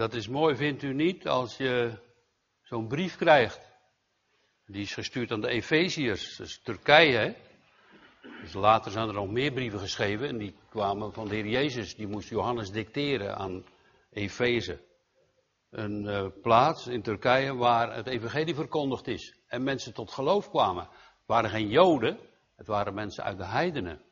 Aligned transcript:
Dat 0.00 0.14
is 0.14 0.28
mooi, 0.28 0.56
vindt 0.56 0.82
u 0.82 0.94
niet, 0.94 1.28
als 1.28 1.56
je 1.56 1.98
zo'n 2.62 2.88
brief 2.88 3.16
krijgt. 3.16 3.60
Die 4.66 4.82
is 4.82 4.94
gestuurd 4.94 5.30
aan 5.30 5.40
de 5.40 5.48
Efeziërs, 5.48 6.36
dus 6.36 6.60
Turkije. 6.62 7.18
Hè? 7.18 7.34
Dus 8.40 8.52
later 8.52 8.90
zijn 8.90 9.08
er 9.08 9.14
nog 9.14 9.30
meer 9.30 9.52
brieven 9.52 9.78
geschreven 9.78 10.28
en 10.28 10.38
die 10.38 10.54
kwamen 10.68 11.12
van 11.12 11.28
de 11.28 11.34
Heer 11.34 11.46
Jezus. 11.46 11.94
Die 11.94 12.06
moest 12.06 12.28
Johannes 12.28 12.70
dicteren 12.70 13.36
aan 13.36 13.64
Efeze. 14.10 14.80
Een 15.70 16.04
uh, 16.04 16.26
plaats 16.42 16.86
in 16.86 17.02
Turkije 17.02 17.54
waar 17.54 17.94
het 17.94 18.06
evangelie 18.06 18.54
verkondigd 18.54 19.06
is. 19.06 19.38
En 19.46 19.62
mensen 19.62 19.94
tot 19.94 20.10
geloof 20.10 20.50
kwamen. 20.50 20.82
Het 20.92 21.26
waren 21.26 21.50
geen 21.50 21.68
Joden, 21.68 22.18
het 22.56 22.66
waren 22.66 22.94
mensen 22.94 23.24
uit 23.24 23.38
de 23.38 23.46
heidenen. 23.46 24.02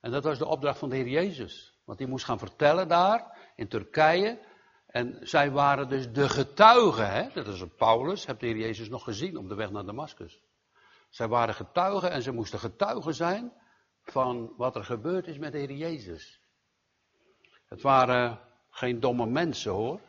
En 0.00 0.10
dat 0.10 0.24
was 0.24 0.38
de 0.38 0.46
opdracht 0.46 0.78
van 0.78 0.88
de 0.88 0.96
Heer 0.96 1.08
Jezus. 1.08 1.78
Want 1.84 1.98
die 1.98 2.08
moest 2.08 2.24
gaan 2.24 2.38
vertellen 2.38 2.88
daar 2.88 3.38
in 3.56 3.68
Turkije. 3.68 4.46
En 4.88 5.18
zij 5.20 5.50
waren 5.50 5.88
dus 5.88 6.12
de 6.12 6.28
getuigen. 6.28 7.10
Hè? 7.10 7.28
Dat 7.32 7.46
is 7.46 7.60
een 7.60 7.74
Paulus, 7.74 8.26
hebt 8.26 8.40
de 8.40 8.46
Heer 8.46 8.56
Jezus 8.56 8.88
nog 8.88 9.04
gezien 9.04 9.36
op 9.36 9.48
de 9.48 9.54
weg 9.54 9.70
naar 9.70 9.84
Damascus. 9.84 10.40
Zij 11.08 11.28
waren 11.28 11.54
getuigen 11.54 12.10
en 12.10 12.22
ze 12.22 12.32
moesten 12.32 12.58
getuigen 12.58 13.14
zijn 13.14 13.52
van 14.02 14.52
wat 14.56 14.76
er 14.76 14.84
gebeurd 14.84 15.26
is 15.26 15.38
met 15.38 15.52
de 15.52 15.58
Heer 15.58 15.72
Jezus. 15.72 16.40
Het 17.66 17.82
waren 17.82 18.40
geen 18.70 19.00
domme 19.00 19.26
mensen 19.26 19.72
hoor. 19.72 20.00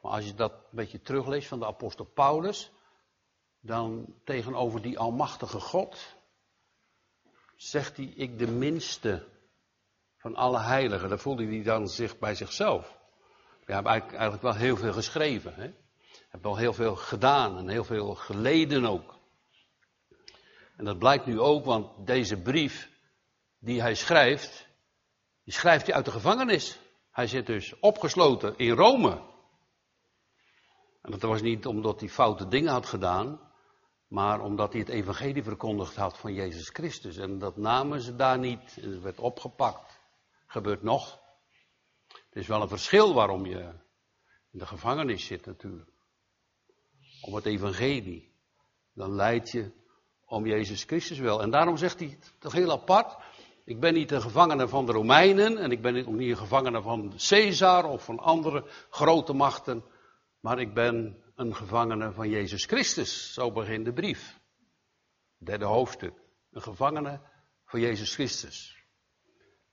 Maar 0.00 0.12
als 0.12 0.26
je 0.26 0.34
dat 0.34 0.52
een 0.52 0.58
beetje 0.70 1.00
terugleest 1.00 1.48
van 1.48 1.58
de 1.58 1.66
apostel 1.66 2.04
Paulus, 2.04 2.72
dan 3.60 4.14
tegenover 4.24 4.82
die 4.82 4.98
almachtige 4.98 5.60
God, 5.60 6.16
zegt 7.56 7.96
hij, 7.96 8.06
ik 8.06 8.38
de 8.38 8.46
minste 8.46 9.28
van 10.16 10.34
alle 10.34 10.60
heiligen. 10.60 11.08
Dat 11.08 11.20
voelde 11.20 11.46
hij 11.46 11.62
dan 11.62 11.88
zich 11.88 12.18
bij 12.18 12.34
zichzelf. 12.34 13.00
We 13.64 13.72
hebben 13.72 13.92
eigenlijk 13.92 14.42
wel 14.42 14.54
heel 14.54 14.76
veel 14.76 14.92
geschreven. 14.92 15.54
Hè? 15.54 15.70
Hebben 16.28 16.50
wel 16.50 16.56
heel 16.56 16.72
veel 16.72 16.96
gedaan 16.96 17.58
en 17.58 17.68
heel 17.68 17.84
veel 17.84 18.14
geleden 18.14 18.84
ook. 18.84 19.14
En 20.76 20.84
dat 20.84 20.98
blijkt 20.98 21.26
nu 21.26 21.40
ook, 21.40 21.64
want 21.64 22.06
deze 22.06 22.42
brief 22.42 22.90
die 23.58 23.80
hij 23.80 23.94
schrijft, 23.94 24.68
die 25.44 25.54
schrijft 25.54 25.86
hij 25.86 25.94
uit 25.94 26.04
de 26.04 26.10
gevangenis. 26.10 26.80
Hij 27.10 27.26
zit 27.26 27.46
dus 27.46 27.78
opgesloten 27.78 28.56
in 28.56 28.70
Rome. 28.70 29.30
En 31.02 31.10
dat 31.10 31.22
was 31.22 31.42
niet 31.42 31.66
omdat 31.66 32.00
hij 32.00 32.08
foute 32.08 32.48
dingen 32.48 32.72
had 32.72 32.86
gedaan, 32.86 33.40
maar 34.08 34.40
omdat 34.40 34.72
hij 34.72 34.80
het 34.80 34.90
evangelie 34.90 35.42
verkondigd 35.42 35.96
had 35.96 36.18
van 36.18 36.34
Jezus 36.34 36.68
Christus. 36.68 37.16
En 37.16 37.38
dat 37.38 37.56
namen 37.56 38.00
ze 38.00 38.16
daar 38.16 38.38
niet. 38.38 38.78
En 38.80 39.02
werd 39.02 39.18
opgepakt. 39.20 40.00
Gebeurt 40.46 40.82
nog. 40.82 41.21
Het 42.32 42.42
is 42.42 42.48
wel 42.48 42.62
een 42.62 42.68
verschil 42.68 43.14
waarom 43.14 43.46
je 43.46 43.58
in 44.50 44.58
de 44.58 44.66
gevangenis 44.66 45.26
zit 45.26 45.46
natuurlijk. 45.46 45.90
Om 47.20 47.34
het 47.34 47.46
evangelie. 47.46 48.32
Dan 48.94 49.14
leid 49.14 49.50
je 49.50 49.70
om 50.24 50.46
Jezus 50.46 50.84
Christus 50.84 51.18
wel. 51.18 51.42
En 51.42 51.50
daarom 51.50 51.76
zegt 51.76 51.98
hij 51.98 52.18
toch 52.38 52.52
heel 52.52 52.70
apart. 52.70 53.16
Ik 53.64 53.80
ben 53.80 53.94
niet 53.94 54.10
een 54.10 54.22
gevangene 54.22 54.68
van 54.68 54.86
de 54.86 54.92
Romeinen 54.92 55.58
en 55.58 55.70
ik 55.70 55.82
ben 55.82 56.06
ook 56.06 56.14
niet 56.14 56.30
een 56.30 56.36
gevangene 56.36 56.82
van 56.82 57.14
Caesar 57.28 57.84
of 57.84 58.04
van 58.04 58.18
andere 58.18 58.64
grote 58.90 59.32
machten. 59.32 59.84
Maar 60.40 60.58
ik 60.58 60.74
ben 60.74 61.22
een 61.34 61.54
gevangene 61.54 62.12
van 62.12 62.28
Jezus 62.28 62.64
Christus. 62.64 63.32
Zo 63.32 63.52
begint 63.52 63.84
de 63.84 63.92
brief. 63.92 64.40
Derde 65.38 65.64
hoofdstuk. 65.64 66.14
Een 66.50 66.62
gevangene 66.62 67.20
van 67.64 67.80
Jezus 67.80 68.14
Christus. 68.14 68.84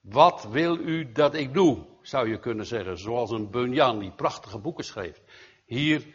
Wat 0.02 0.44
wil 0.44 0.78
u 0.78 1.12
dat 1.12 1.34
ik 1.34 1.54
doe? 1.54 1.98
Zou 2.10 2.30
je 2.30 2.40
kunnen 2.40 2.66
zeggen. 2.66 2.98
Zoals 2.98 3.32
een 3.32 3.50
Bunyan 3.50 4.00
die 4.00 4.12
prachtige 4.12 4.60
boeken 4.60 4.84
schreef. 4.84 5.22
Hier 5.66 6.06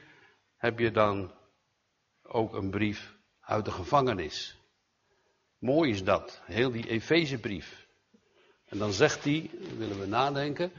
heb 0.56 0.78
je 0.78 0.90
dan 0.90 1.34
ook 2.22 2.54
een 2.54 2.70
brief 2.70 3.16
uit 3.40 3.64
de 3.64 3.70
gevangenis. 3.70 4.58
Mooi 5.58 5.90
is 5.90 6.04
dat. 6.04 6.42
Heel 6.44 6.70
die 6.70 6.88
Efezebrief. 6.88 7.86
En 8.64 8.78
dan 8.78 8.92
zegt 8.92 9.24
hij, 9.24 9.50
willen 9.76 10.00
we 10.00 10.06
nadenken, 10.06 10.72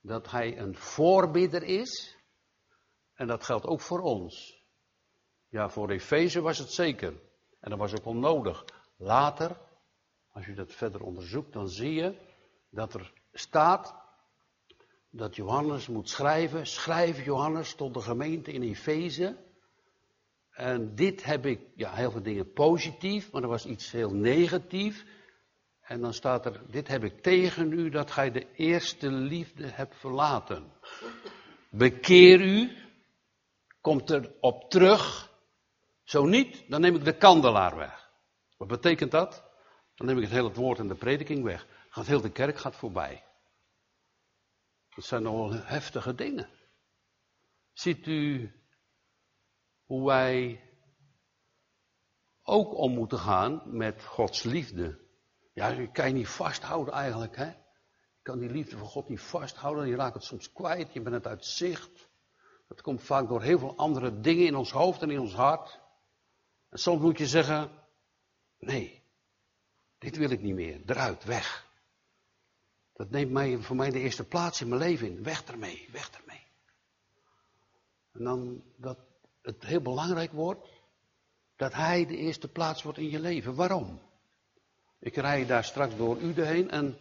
dat 0.00 0.30
hij 0.30 0.58
een 0.58 0.76
voorbidder 0.76 1.62
is 1.62 2.16
en 3.14 3.26
dat 3.26 3.44
geldt 3.44 3.66
ook 3.66 3.80
voor 3.80 4.00
ons. 4.00 4.62
Ja, 5.48 5.68
voor 5.68 5.90
Efeze 5.90 6.40
was 6.40 6.58
het 6.58 6.72
zeker. 6.72 7.12
En 7.60 7.70
dat 7.70 7.78
was 7.78 7.94
ook 7.94 8.04
wel 8.04 8.16
nodig. 8.16 8.64
Later, 8.96 9.56
als 10.28 10.46
je 10.46 10.54
dat 10.54 10.72
verder 10.72 11.00
onderzoekt, 11.00 11.52
dan 11.52 11.68
zie 11.68 11.92
je 11.92 12.18
dat 12.70 12.94
er 12.94 13.12
staat 13.32 14.06
dat 15.10 15.36
Johannes 15.36 15.88
moet 15.88 16.08
schrijven. 16.08 16.66
Schrijf 16.66 17.24
Johannes 17.24 17.74
tot 17.74 17.94
de 17.94 18.00
gemeente 18.00 18.52
in 18.52 18.62
Efeze. 18.62 19.36
En 20.50 20.94
dit 20.94 21.24
heb 21.24 21.46
ik, 21.46 21.60
ja, 21.74 21.92
heel 21.92 22.10
veel 22.10 22.22
dingen 22.22 22.52
positief, 22.52 23.32
maar 23.32 23.42
er 23.42 23.48
was 23.48 23.66
iets 23.66 23.90
heel 23.90 24.10
negatief. 24.10 25.04
En 25.80 26.00
dan 26.00 26.14
staat 26.14 26.46
er, 26.46 26.62
dit 26.70 26.88
heb 26.88 27.04
ik 27.04 27.22
tegen 27.22 27.72
u 27.72 27.90
dat 27.90 28.10
gij 28.10 28.30
de 28.30 28.46
eerste 28.54 29.10
liefde 29.10 29.66
hebt 29.66 29.96
verlaten. 29.96 30.72
Bekeer 31.70 32.40
u 32.40 32.76
komt 33.80 34.10
er 34.10 34.32
op 34.40 34.70
terug. 34.70 35.32
Zo 36.04 36.24
niet, 36.24 36.64
dan 36.68 36.80
neem 36.80 36.94
ik 36.94 37.04
de 37.04 37.16
kandelaar 37.16 37.76
weg. 37.76 38.10
Wat 38.56 38.68
betekent 38.68 39.10
dat? 39.10 39.44
Dan 39.94 40.06
neem 40.06 40.16
ik 40.16 40.22
het 40.22 40.32
hele 40.32 40.52
woord 40.52 40.78
en 40.78 40.88
de 40.88 40.94
prediking 40.94 41.44
weg. 41.44 41.66
Gaat 41.88 42.06
heel 42.06 42.20
de 42.20 42.30
kerk 42.30 42.58
gaat 42.58 42.76
voorbij. 42.76 43.24
Dat 44.98 45.06
zijn 45.06 45.22
nogal 45.22 45.52
heftige 45.52 46.14
dingen. 46.14 46.48
Ziet 47.72 48.06
u 48.06 48.52
hoe 49.84 50.06
wij 50.06 50.62
ook 52.42 52.74
om 52.74 52.92
moeten 52.92 53.18
gaan 53.18 53.62
met 53.64 54.04
Gods 54.04 54.42
liefde? 54.42 54.98
Ja, 55.52 55.68
je 55.68 55.90
kan 55.90 56.06
je 56.08 56.14
niet 56.14 56.28
vasthouden 56.28 56.94
eigenlijk, 56.94 57.36
hè? 57.36 57.46
Je 57.46 58.22
kan 58.22 58.38
die 58.38 58.50
liefde 58.50 58.76
van 58.76 58.86
God 58.86 59.08
niet 59.08 59.20
vasthouden. 59.20 59.88
Je 59.88 59.96
raakt 59.96 60.14
het 60.14 60.24
soms 60.24 60.52
kwijt, 60.52 60.92
je 60.92 61.00
bent 61.00 61.14
het 61.14 61.26
uit 61.26 61.44
zicht. 61.44 62.08
Dat 62.68 62.80
komt 62.80 63.02
vaak 63.02 63.28
door 63.28 63.42
heel 63.42 63.58
veel 63.58 63.76
andere 63.76 64.20
dingen 64.20 64.46
in 64.46 64.56
ons 64.56 64.70
hoofd 64.70 65.02
en 65.02 65.10
in 65.10 65.20
ons 65.20 65.34
hart. 65.34 65.80
En 66.68 66.78
soms 66.78 67.00
moet 67.00 67.18
je 67.18 67.26
zeggen, 67.26 67.70
nee, 68.58 69.02
dit 69.98 70.16
wil 70.16 70.30
ik 70.30 70.40
niet 70.40 70.54
meer, 70.54 70.82
eruit, 70.86 71.24
weg. 71.24 71.67
Dat 72.98 73.10
neemt 73.10 73.30
mij, 73.30 73.58
voor 73.58 73.76
mij 73.76 73.90
de 73.90 74.00
eerste 74.00 74.24
plaats 74.24 74.60
in 74.60 74.68
mijn 74.68 74.80
leven 74.80 75.08
in. 75.08 75.22
Weg 75.22 75.44
ermee, 75.44 75.88
weg 75.92 76.10
ermee. 76.10 76.42
En 78.12 78.24
dan 78.24 78.62
dat 78.76 78.98
het 79.42 79.64
heel 79.66 79.80
belangrijk 79.80 80.32
wordt 80.32 80.68
dat 81.56 81.74
hij 81.74 82.06
de 82.06 82.16
eerste 82.16 82.48
plaats 82.48 82.82
wordt 82.82 82.98
in 82.98 83.10
je 83.10 83.20
leven. 83.20 83.54
Waarom? 83.54 84.00
Ik 84.98 85.16
rij 85.16 85.46
daar 85.46 85.64
straks 85.64 85.96
door 85.96 86.20
Ude 86.20 86.44
heen 86.44 86.70
en 86.70 86.98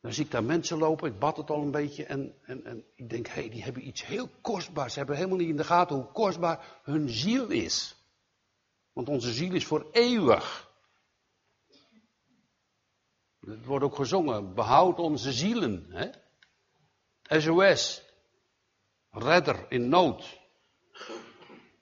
dan 0.00 0.12
zie 0.12 0.24
ik 0.24 0.30
daar 0.30 0.44
mensen 0.44 0.78
lopen, 0.78 1.10
ik 1.10 1.18
bad 1.18 1.36
het 1.36 1.50
al 1.50 1.62
een 1.62 1.70
beetje 1.70 2.04
en, 2.04 2.34
en, 2.42 2.64
en 2.64 2.84
ik 2.94 3.10
denk, 3.10 3.26
hé, 3.26 3.32
hey, 3.32 3.50
die 3.50 3.62
hebben 3.62 3.86
iets 3.86 4.06
heel 4.06 4.28
kostbaars. 4.40 4.92
Ze 4.92 4.98
hebben 4.98 5.16
helemaal 5.16 5.38
niet 5.38 5.48
in 5.48 5.56
de 5.56 5.64
gaten 5.64 5.96
hoe 5.96 6.12
kostbaar 6.12 6.80
hun 6.82 7.08
ziel 7.08 7.50
is. 7.50 7.96
Want 8.92 9.08
onze 9.08 9.32
ziel 9.32 9.54
is 9.54 9.66
voor 9.66 9.86
eeuwig. 9.92 10.72
Het 13.46 13.64
wordt 13.64 13.84
ook 13.84 13.96
gezongen, 13.96 14.54
behoud 14.54 14.98
onze 14.98 15.32
zielen. 15.32 15.86
Hè? 15.88 16.10
SOS, 17.40 18.02
redder 19.10 19.66
in 19.68 19.88
nood. 19.88 20.40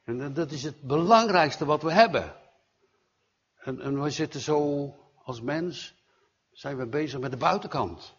En 0.04 0.34
dat 0.34 0.50
is 0.50 0.62
het 0.62 0.80
belangrijkste 0.80 1.64
wat 1.64 1.82
we 1.82 1.92
hebben. 1.92 2.36
En, 3.56 3.80
en 3.80 4.00
wij 4.00 4.10
zitten 4.10 4.40
zo 4.40 4.88
als 5.24 5.40
mens 5.40 5.94
zijn 6.52 6.76
we 6.76 6.86
bezig 6.86 7.20
met 7.20 7.30
de 7.30 7.36
buitenkant. 7.36 8.14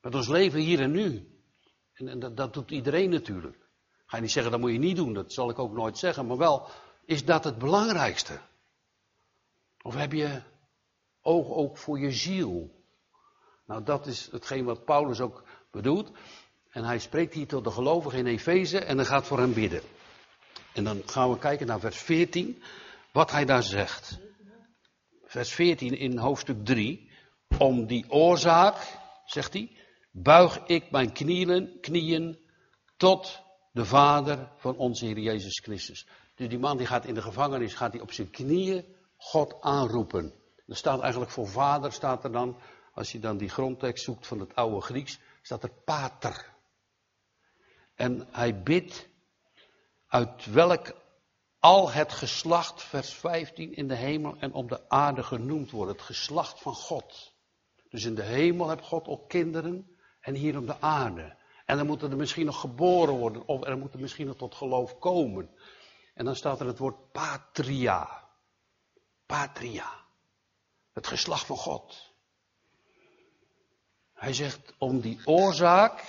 Met 0.00 0.14
ons 0.14 0.28
leven 0.28 0.60
hier 0.60 0.80
en 0.80 0.90
nu. 0.90 1.40
En, 1.92 2.08
en 2.08 2.18
dat, 2.18 2.36
dat, 2.36 2.54
doet 2.54 2.70
iedereen 2.70 3.10
natuurlijk. 3.10 3.56
Ga 4.06 4.16
je 4.16 4.22
niet 4.22 4.32
zeggen, 4.32 4.52
dat 4.52 4.60
moet 4.60 4.72
je 4.72 4.78
niet 4.78 4.96
doen, 4.96 5.14
dat 5.14 5.32
zal 5.32 5.50
ik 5.50 5.58
ook 5.58 5.72
nooit 5.72 5.98
zeggen. 5.98 6.26
Maar 6.26 6.36
wel, 6.36 6.68
is 7.04 7.24
dat 7.24 7.44
het 7.44 7.58
belangrijkste? 7.58 8.40
Of 9.82 9.94
heb 9.94 10.12
je 10.12 10.42
oog 11.22 11.48
ook 11.48 11.78
voor 11.78 11.98
je 11.98 12.12
ziel? 12.12 12.70
Nou, 13.66 13.82
dat 13.82 14.06
is 14.06 14.28
hetgeen 14.30 14.64
wat 14.64 14.84
Paulus 14.84 15.20
ook 15.20 15.44
bedoelt. 15.70 16.10
En 16.70 16.84
hij 16.84 16.98
spreekt 16.98 17.34
hier 17.34 17.46
tot 17.46 17.64
de 17.64 17.70
gelovigen 17.70 18.18
in 18.18 18.26
Efeze 18.26 18.78
en 18.78 18.96
dan 18.96 19.06
gaat 19.06 19.26
voor 19.26 19.38
hem 19.38 19.54
bidden. 19.54 19.82
En 20.72 20.84
dan 20.84 21.02
gaan 21.06 21.30
we 21.30 21.38
kijken 21.38 21.66
naar 21.66 21.80
vers 21.80 21.98
14, 21.98 22.62
wat 23.12 23.30
hij 23.30 23.44
daar 23.44 23.62
zegt. 23.62 24.18
Vers 25.24 25.52
14 25.52 25.98
in 25.98 26.18
hoofdstuk 26.18 26.64
3. 26.64 27.10
Om 27.58 27.86
die 27.86 28.10
oorzaak, 28.10 28.98
zegt 29.24 29.52
hij, 29.52 29.76
buig 30.10 30.58
ik 30.66 30.90
mijn 30.90 31.12
knieën, 31.12 31.78
knieën 31.80 32.38
tot 32.96 33.40
de 33.72 33.84
Vader 33.84 34.52
van 34.56 34.76
onze 34.76 35.04
Heer 35.04 35.18
Jezus 35.18 35.58
Christus. 35.58 36.06
Dus 36.34 36.48
die 36.48 36.58
man 36.58 36.76
die 36.76 36.86
gaat 36.86 37.04
in 37.04 37.14
de 37.14 37.22
gevangenis, 37.22 37.74
gaat 37.74 37.92
hij 37.92 38.00
op 38.00 38.12
zijn 38.12 38.30
knieën 38.30 38.84
God 39.16 39.60
aanroepen. 39.60 40.41
Er 40.72 40.78
staat 40.78 41.00
eigenlijk 41.00 41.30
voor 41.30 41.48
vader, 41.48 41.92
staat 41.92 42.24
er 42.24 42.32
dan, 42.32 42.56
als 42.94 43.12
je 43.12 43.18
dan 43.18 43.36
die 43.36 43.48
grondtekst 43.48 44.04
zoekt 44.04 44.26
van 44.26 44.40
het 44.40 44.54
oude 44.54 44.80
Grieks, 44.80 45.18
staat 45.42 45.62
er 45.62 45.72
pater. 45.84 46.52
En 47.94 48.28
hij 48.30 48.62
bidt 48.62 49.08
uit 50.06 50.46
welk 50.46 50.94
al 51.58 51.90
het 51.90 52.12
geslacht, 52.12 52.82
vers 52.82 53.12
15, 53.12 53.74
in 53.74 53.88
de 53.88 53.94
hemel 53.94 54.36
en 54.38 54.52
op 54.52 54.68
de 54.68 54.88
aarde 54.88 55.22
genoemd 55.22 55.70
wordt. 55.70 55.92
Het 55.92 56.02
geslacht 56.02 56.60
van 56.60 56.74
God. 56.74 57.34
Dus 57.88 58.04
in 58.04 58.14
de 58.14 58.22
hemel 58.22 58.68
heeft 58.68 58.84
God 58.84 59.06
ook 59.06 59.28
kinderen 59.28 59.96
en 60.20 60.34
hier 60.34 60.56
op 60.56 60.66
de 60.66 60.80
aarde. 60.80 61.36
En 61.66 61.76
dan 61.76 61.86
moeten 61.86 62.10
er 62.10 62.16
misschien 62.16 62.46
nog 62.46 62.60
geboren 62.60 63.14
worden 63.14 63.46
of 63.46 63.64
er 63.64 63.78
moeten 63.78 64.00
misschien 64.00 64.26
nog 64.26 64.36
tot 64.36 64.54
geloof 64.54 64.98
komen. 64.98 65.50
En 66.14 66.24
dan 66.24 66.36
staat 66.36 66.60
er 66.60 66.66
het 66.66 66.78
woord 66.78 67.12
patria. 67.12 68.28
Patria. 69.26 70.01
Het 70.92 71.06
geslacht 71.06 71.46
van 71.46 71.56
God. 71.56 72.12
Hij 74.12 74.32
zegt 74.32 74.74
om 74.78 75.00
die 75.00 75.20
oorzaak, 75.24 76.04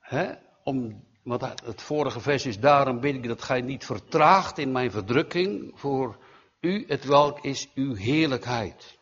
hè, 0.00 0.34
om, 0.64 1.04
want 1.22 1.40
het 1.64 1.82
vorige 1.82 2.20
vers 2.20 2.46
is, 2.46 2.60
daarom 2.60 3.00
bid 3.00 3.14
ik 3.14 3.28
dat 3.28 3.42
gij 3.42 3.60
niet 3.60 3.84
vertraagt 3.84 4.58
in 4.58 4.72
mijn 4.72 4.90
verdrukking 4.90 5.80
voor 5.80 6.18
u, 6.60 6.84
het 6.86 7.04
welk 7.04 7.44
is 7.44 7.68
uw 7.74 7.94
heerlijkheid. 7.94 8.98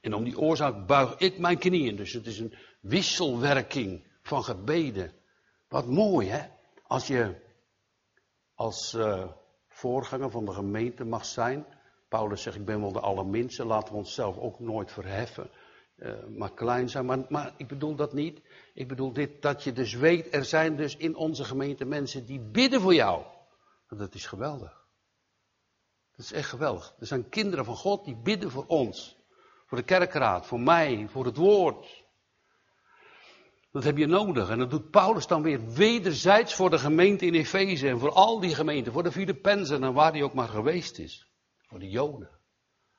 En 0.00 0.14
om 0.14 0.24
die 0.24 0.38
oorzaak 0.38 0.86
buig 0.86 1.16
ik 1.16 1.38
mijn 1.38 1.58
knieën. 1.58 1.96
Dus 1.96 2.12
het 2.12 2.26
is 2.26 2.38
een 2.38 2.54
wisselwerking 2.80 4.06
van 4.22 4.44
gebeden. 4.44 5.12
Wat 5.68 5.86
mooi 5.86 6.28
hè, 6.28 6.46
als 6.82 7.06
je 7.06 7.42
als 8.54 8.94
uh, 8.94 9.30
voorganger 9.68 10.30
van 10.30 10.44
de 10.44 10.52
gemeente 10.52 11.04
mag 11.04 11.24
zijn. 11.24 11.66
Paulus 12.14 12.42
zegt, 12.42 12.56
ik 12.56 12.64
ben 12.64 12.80
wel 12.80 12.92
de 12.92 13.00
allerminste, 13.00 13.64
laten 13.64 13.92
we 13.92 13.98
onszelf 13.98 14.38
ook 14.38 14.60
nooit 14.60 14.92
verheffen. 14.92 15.50
Uh, 15.96 16.12
maar 16.36 16.52
klein 16.54 16.88
zijn. 16.88 17.04
Maar, 17.04 17.18
maar, 17.28 17.54
ik 17.56 17.68
bedoel 17.68 17.94
dat 17.94 18.12
niet. 18.12 18.40
Ik 18.74 18.88
bedoel 18.88 19.12
dit, 19.12 19.42
dat 19.42 19.62
je 19.62 19.72
dus 19.72 19.94
weet, 19.94 20.34
er 20.34 20.44
zijn 20.44 20.76
dus 20.76 20.96
in 20.96 21.16
onze 21.16 21.44
gemeente 21.44 21.84
mensen 21.84 22.26
die 22.26 22.40
bidden 22.40 22.80
voor 22.80 22.94
jou. 22.94 23.24
Dat 23.88 24.14
is 24.14 24.26
geweldig. 24.26 24.86
Dat 26.16 26.24
is 26.24 26.32
echt 26.32 26.48
geweldig. 26.48 26.94
Er 27.00 27.06
zijn 27.06 27.28
kinderen 27.28 27.64
van 27.64 27.76
God 27.76 28.04
die 28.04 28.16
bidden 28.16 28.50
voor 28.50 28.64
ons. 28.66 29.16
Voor 29.66 29.78
de 29.78 29.84
kerkraad, 29.84 30.46
voor 30.46 30.60
mij, 30.60 31.06
voor 31.08 31.24
het 31.24 31.36
woord. 31.36 32.04
Dat 33.72 33.84
heb 33.84 33.96
je 33.96 34.06
nodig. 34.06 34.48
En 34.48 34.58
dat 34.58 34.70
doet 34.70 34.90
Paulus 34.90 35.26
dan 35.26 35.42
weer 35.42 35.72
wederzijds 35.72 36.54
voor 36.54 36.70
de 36.70 36.78
gemeente 36.78 37.26
in 37.26 37.34
Efeze 37.34 37.88
en 37.88 37.98
voor 37.98 38.12
al 38.12 38.40
die 38.40 38.54
gemeenten, 38.54 38.92
voor 38.92 39.02
de 39.02 39.12
Filippenzen 39.12 39.82
en 39.84 39.92
waar 39.92 40.12
hij 40.12 40.22
ook 40.22 40.34
maar 40.34 40.48
geweest 40.48 40.98
is. 40.98 41.32
Voor 41.74 41.82
de 41.82 41.90
Joden. 41.90 42.30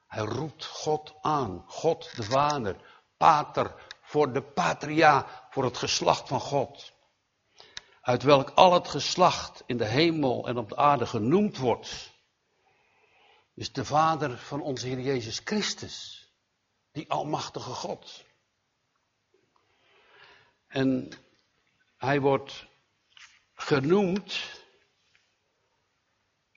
Hij 0.07 0.23
roept 0.23 0.65
God 0.65 1.13
aan. 1.21 1.63
God 1.67 2.15
de 2.15 2.23
Vader. 2.23 2.75
Pater. 3.17 3.75
Voor 4.01 4.33
de 4.33 4.41
patria. 4.41 5.27
Voor 5.49 5.63
het 5.63 5.77
geslacht 5.77 6.27
van 6.27 6.39
God. 6.39 6.93
Uit 8.01 8.23
welk 8.23 8.49
al 8.49 8.73
het 8.73 8.87
geslacht 8.87 9.63
in 9.65 9.77
de 9.77 9.85
hemel 9.85 10.47
en 10.47 10.57
op 10.57 10.69
de 10.69 10.75
aarde 10.75 11.05
genoemd 11.05 11.57
wordt. 11.57 12.13
Is 13.53 13.71
de 13.71 13.85
Vader 13.85 14.37
van 14.37 14.61
onze 14.61 14.87
Heer 14.87 14.99
Jezus 14.99 15.41
Christus. 15.43 16.27
Die 16.91 17.09
Almachtige 17.11 17.73
God. 17.73 18.25
En 20.67 21.11
hij 21.97 22.19
wordt 22.19 22.65
genoemd. 23.53 24.63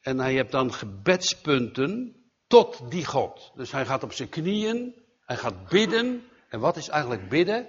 En 0.09 0.19
hij 0.19 0.33
heeft 0.33 0.51
dan 0.51 0.73
gebedspunten 0.73 2.17
tot 2.47 2.91
die 2.91 3.05
God. 3.05 3.53
Dus 3.55 3.73
hij 3.73 3.87
gaat 3.87 4.03
op 4.03 4.13
zijn 4.13 4.29
knieën, 4.29 4.95
hij 5.25 5.37
gaat 5.37 5.69
bidden. 5.69 6.29
En 6.49 6.61
wat 6.61 6.77
is 6.77 6.89
eigenlijk 6.89 7.29
bidden? 7.29 7.69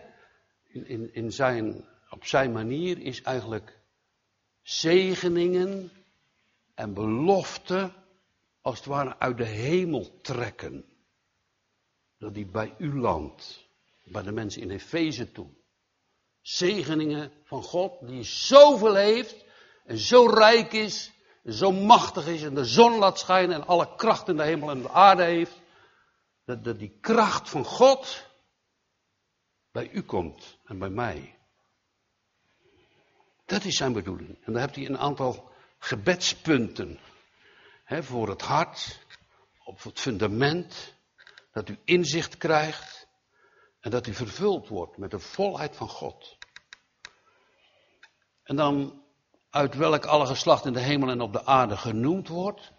In, 0.64 0.88
in, 0.88 1.14
in 1.14 1.32
zijn, 1.32 1.88
op 2.10 2.26
zijn 2.26 2.52
manier 2.52 3.00
is 3.00 3.22
eigenlijk 3.22 3.80
zegeningen 4.62 5.92
en 6.76 6.94
beloften 6.94 7.94
als 8.62 8.78
het 8.78 8.86
ware 8.88 9.20
uit 9.20 9.38
de 9.38 9.46
hemel 9.46 10.20
trekken. 10.22 10.86
Dat 12.18 12.34
die 12.34 12.46
bij 12.46 12.76
u 12.78 13.00
landt, 13.00 13.68
bij 14.04 14.24
de 14.24 14.32
mensen 14.32 14.62
in 14.62 14.70
Efeze 14.70 15.32
toe 15.32 15.50
zegeningen 16.42 17.32
van 17.44 17.64
God, 17.64 18.08
die 18.08 18.24
zoveel 18.24 18.96
heeft 18.96 19.46
en 19.86 19.98
zo 19.98 20.26
rijk 20.26 20.74
is, 20.74 21.12
zo 21.51 21.72
machtig 21.72 22.28
is 22.28 22.44
en 22.44 22.54
de 22.54 22.66
zon 22.66 22.98
laat 22.98 23.19
schijnen 23.19 23.56
en 23.56 23.68
alle 23.68 23.96
kracht 23.96 24.28
in 24.28 24.38
de 24.38 24.44
hemel 24.44 24.69
en 24.69 24.81
de 24.81 24.90
aarde 24.90 25.24
heeft, 25.24 25.62
dat, 26.46 26.80
die 26.80 26.98
kracht 27.01 27.50
van 27.50 27.66
God 27.66 28.28
bij 29.72 29.90
u 29.90 30.01
komt 30.01 30.57
en 30.66 30.80
bij 30.80 30.90
mij. 30.90 31.38
Dat 33.46 33.63
is 33.63 33.75
zijn 33.75 33.94
bedoeling. 33.94 34.30
En 34.30 34.54
dan 34.54 34.62
hebt 34.62 34.75
hij 34.75 34.86
een 34.86 34.98
aantal 34.98 35.51
gebedspunten. 35.80 37.00
Hè, 37.84 38.04
voor 38.04 38.30
het 38.30 38.42
hart, 38.42 39.00
op 39.63 39.84
het 39.84 40.00
fundament, 40.00 40.94
dat 41.52 41.69
u 41.69 41.80
inzicht 41.84 42.38
krijgt 42.38 43.07
en 43.80 43.92
dat 43.92 44.07
u 44.07 44.13
vervuld 44.13 44.68
wordt 44.68 44.98
met 44.98 45.12
de 45.12 45.19
volheid 45.19 45.75
van 45.75 45.90
God. 45.90 46.38
En 48.44 48.56
dan 48.56 48.99
uit 49.50 49.75
welk 49.75 50.06
alle 50.06 50.25
geslacht 50.25 50.66
in 50.66 50.74
de 50.74 50.80
hemel 50.80 51.10
en 51.10 51.22
op 51.22 51.34
de 51.34 51.46
aarde 51.46 51.78
genoemd 51.78 52.28
wordt. 52.28 52.72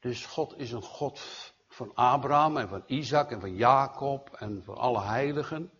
Dus 0.00 0.26
God 0.26 0.58
is 0.58 0.72
een 0.72 0.82
God 0.82 1.20
van 1.68 1.94
Abraham 1.94 2.56
en 2.56 2.68
van 2.68 2.82
Isaac 2.86 3.30
en 3.30 3.40
van 3.40 3.54
Jacob 3.54 4.32
en 4.32 4.62
van 4.64 4.76
alle 4.76 5.02
heiligen. 5.02 5.70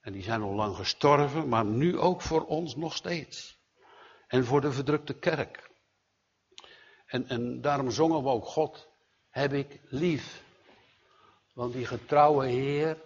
En 0.00 0.12
die 0.12 0.22
zijn 0.22 0.42
al 0.42 0.54
lang 0.54 0.76
gestorven, 0.76 1.48
maar 1.48 1.64
nu 1.64 1.98
ook 1.98 2.22
voor 2.22 2.46
ons 2.46 2.76
nog 2.76 2.94
steeds. 2.94 3.58
En 4.26 4.44
voor 4.44 4.60
de 4.60 4.72
verdrukte 4.72 5.14
kerk. 5.14 5.70
En, 7.06 7.28
en 7.28 7.60
daarom 7.60 7.90
zongen 7.90 8.22
we 8.22 8.28
ook 8.28 8.46
God, 8.46 8.88
heb 9.28 9.52
ik 9.52 9.80
lief. 9.84 10.44
Want 11.52 11.72
die 11.72 11.86
getrouwe 11.86 12.46
Heer, 12.46 13.02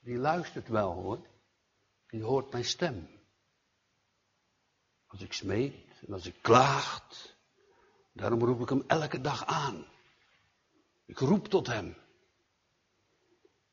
die 0.00 0.16
luistert 0.16 0.68
wel 0.68 0.92
hoor. 0.92 1.18
Die 2.06 2.22
hoort 2.22 2.52
mijn 2.52 2.64
stem. 2.64 3.19
Als 5.10 5.20
ik 5.20 5.32
smeekt 5.32 6.02
en 6.06 6.12
als 6.12 6.26
ik 6.26 6.34
klaagt. 6.40 7.38
Daarom 8.12 8.44
roep 8.44 8.60
ik 8.60 8.68
hem 8.68 8.84
elke 8.86 9.20
dag 9.20 9.46
aan. 9.46 9.86
Ik 11.06 11.18
roep 11.18 11.48
tot 11.48 11.66
hem. 11.66 11.96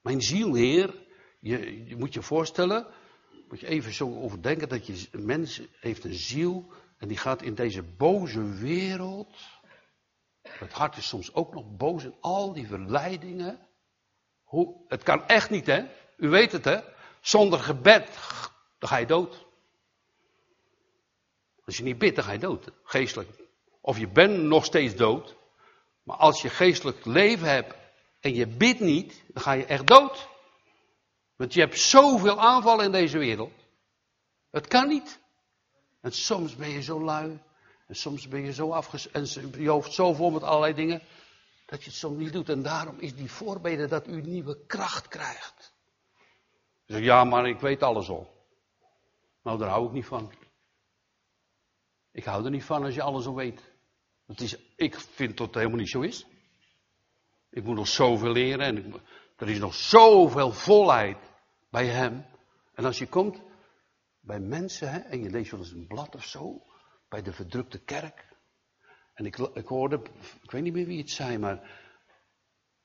Mijn 0.01 0.21
ziel, 0.21 0.53
Heer, 0.53 0.95
je, 1.39 1.85
je 1.85 1.95
moet 1.95 2.13
je 2.13 2.21
voorstellen, 2.21 2.87
moet 3.47 3.59
je 3.59 3.67
even 3.67 3.93
zo 3.93 4.21
overdenken 4.21 4.69
dat 4.69 4.85
je 4.85 5.07
een 5.11 5.25
mens 5.25 5.61
heeft 5.79 6.03
een 6.03 6.13
ziel 6.13 6.71
en 6.97 7.07
die 7.07 7.17
gaat 7.17 7.41
in 7.41 7.55
deze 7.55 7.83
boze 7.83 8.43
wereld. 8.43 9.35
Het 10.41 10.73
hart 10.73 10.97
is 10.97 11.07
soms 11.07 11.33
ook 11.33 11.53
nog 11.53 11.75
boos 11.75 12.03
en 12.03 12.15
al 12.19 12.53
die 12.53 12.67
verleidingen. 12.67 13.67
Hoe, 14.43 14.85
het 14.87 15.03
kan 15.03 15.27
echt 15.27 15.49
niet, 15.49 15.65
hè? 15.65 15.85
U 16.17 16.29
weet 16.29 16.51
het, 16.51 16.65
hè? 16.65 16.79
Zonder 17.21 17.59
gebed, 17.59 18.05
dan 18.77 18.89
ga 18.89 18.97
je 18.97 19.05
dood. 19.05 19.46
Als 21.67 21.77
je 21.77 21.83
niet 21.83 21.97
bidt, 21.97 22.15
dan 22.15 22.23
ga 22.25 22.31
je 22.31 22.39
dood. 22.39 22.71
Geestelijk. 22.83 23.29
Of 23.81 23.97
je 23.97 24.07
bent 24.07 24.43
nog 24.43 24.65
steeds 24.65 24.95
dood. 24.95 25.35
Maar 26.03 26.15
als 26.15 26.41
je 26.41 26.49
geestelijk 26.49 27.05
leven 27.05 27.49
hebt 27.49 27.75
en 28.19 28.33
je 28.33 28.47
bidt 28.47 28.79
niet, 28.79 29.23
dan 29.27 29.43
ga 29.43 29.51
je 29.51 29.65
echt 29.65 29.87
dood. 29.87 30.27
Want 31.35 31.53
je 31.53 31.59
hebt 31.59 31.79
zoveel 31.79 32.39
aanvallen 32.39 32.85
in 32.85 32.91
deze 32.91 33.17
wereld. 33.17 33.53
Het 34.51 34.67
kan 34.67 34.87
niet. 34.87 35.19
En 36.01 36.11
soms 36.11 36.55
ben 36.55 36.69
je 36.69 36.81
zo 36.81 37.01
lui. 37.03 37.39
En 37.87 37.95
soms 37.95 38.27
ben 38.27 38.41
je 38.41 38.53
zo 38.53 38.71
afges... 38.71 39.11
En 39.11 39.25
je 39.57 39.69
hoofd 39.69 39.93
zo 39.93 40.13
vol 40.13 40.31
met 40.31 40.43
allerlei 40.43 40.73
dingen. 40.73 41.01
Dat 41.65 41.83
je 41.83 41.89
het 41.89 41.99
soms 41.99 42.17
niet 42.17 42.33
doet. 42.33 42.49
En 42.49 42.61
daarom 42.61 42.99
is 42.99 43.15
die 43.15 43.31
voorbeden 43.31 43.89
dat 43.89 44.07
u 44.07 44.21
nieuwe 44.21 44.65
kracht 44.65 45.07
krijgt. 45.07 45.73
ja, 46.85 47.23
maar 47.23 47.47
ik 47.47 47.59
weet 47.59 47.83
alles 47.83 48.09
al. 48.09 48.35
Nou, 49.43 49.57
daar 49.57 49.69
hou 49.69 49.85
ik 49.85 49.91
niet 49.91 50.05
van. 50.05 50.31
Ik 52.17 52.23
hou 52.23 52.45
er 52.45 52.51
niet 52.51 52.63
van 52.63 52.83
als 52.83 52.95
je 52.95 53.01
alles 53.01 53.25
al 53.25 53.35
weet. 53.35 53.71
Is, 54.35 54.57
ik 54.75 54.99
vind 54.99 55.37
dat 55.37 55.47
het 55.47 55.55
helemaal 55.55 55.77
niet 55.77 55.89
zo 55.89 56.01
is. 56.01 56.25
Ik 57.49 57.63
moet 57.63 57.75
nog 57.75 57.87
zoveel 57.87 58.31
leren 58.31 58.65
en 58.65 58.93
er 59.35 59.49
is 59.49 59.59
nog 59.59 59.73
zoveel 59.73 60.51
volheid 60.51 61.17
bij 61.69 61.85
hem. 61.85 62.25
En 62.73 62.85
als 62.85 62.97
je 62.97 63.07
komt 63.07 63.41
bij 64.19 64.39
mensen 64.39 64.91
hè, 64.91 64.99
en 64.99 65.23
je 65.23 65.29
leest 65.29 65.51
wel 65.51 65.59
eens 65.59 65.71
een 65.71 65.87
blad 65.87 66.15
of 66.15 66.25
zo, 66.25 66.61
bij 67.09 67.21
de 67.21 67.33
verdrukte 67.33 67.79
kerk. 67.79 68.25
En 69.13 69.25
ik, 69.25 69.37
ik 69.37 69.67
hoorde, 69.67 70.01
ik 70.41 70.51
weet 70.51 70.63
niet 70.63 70.73
meer 70.73 70.85
wie 70.85 70.99
het 70.99 71.09
zei, 71.09 71.37
maar 71.37 71.81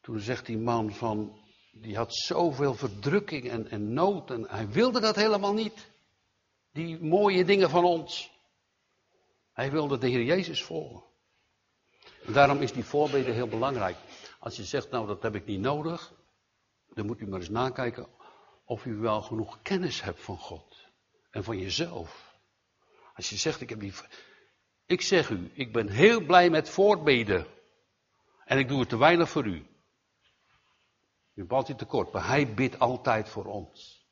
toen 0.01 0.21
zegt 0.21 0.47
die 0.47 0.59
man 0.59 0.93
van, 0.93 1.41
die 1.71 1.97
had 1.97 2.15
zoveel 2.15 2.75
verdrukking 2.75 3.51
en, 3.51 3.71
en 3.71 3.93
nood 3.93 4.31
en 4.31 4.49
hij 4.49 4.69
wilde 4.69 5.01
dat 5.01 5.17
helemaal 5.17 5.55
niet. 5.55 5.91
Die 6.73 7.03
mooie 7.03 7.45
dingen 7.45 7.71
van 7.71 7.85
ons. 7.85 8.32
Hij 9.63 9.71
wilde 9.71 9.99
de 9.99 10.09
Heer 10.09 10.23
Jezus 10.23 10.63
volgen. 10.63 11.03
En 12.27 12.33
daarom 12.33 12.61
is 12.61 12.73
die 12.73 12.85
voorbeden 12.85 13.35
heel 13.35 13.49
belangrijk. 13.49 13.97
Als 14.39 14.57
je 14.57 14.65
zegt, 14.65 14.91
nou 14.91 15.07
dat 15.07 15.23
heb 15.23 15.35
ik 15.35 15.45
niet 15.45 15.61
nodig, 15.61 16.13
dan 16.89 17.07
moet 17.07 17.21
u 17.21 17.29
maar 17.29 17.41
eens 17.41 17.49
nakijken 17.49 18.07
of 18.65 18.85
u 18.85 18.97
wel 18.97 19.23
genoeg 19.23 19.63
kennis 19.63 20.03
hebt 20.03 20.21
van 20.23 20.39
God. 20.39 20.87
en 21.31 21.45
van 21.45 21.59
jezelf. 21.59 22.39
Als 23.15 23.31
je 23.31 23.37
zegt, 23.37 23.61
ik 23.61 23.69
heb 23.69 23.81
die. 23.81 23.93
Ik 24.87 25.01
zeg 25.01 25.31
u, 25.31 25.51
ik 25.55 25.73
ben 25.73 25.89
heel 25.89 26.25
blij 26.25 26.51
met 26.51 26.69
voorbeden. 26.69 27.47
En 28.45 28.59
ik 28.59 28.69
doe 28.69 28.81
het 28.81 28.89
te 28.89 28.99
weinig 28.99 29.31
voor 29.31 29.47
u. 29.47 29.67
U 31.35 31.41
hebt 31.41 31.53
altijd 31.53 31.79
tekort, 31.79 32.13
maar 32.13 32.27
hij 32.27 32.55
bidt 32.55 32.79
altijd 32.79 33.29
voor 33.29 33.45
ons. 33.47 34.07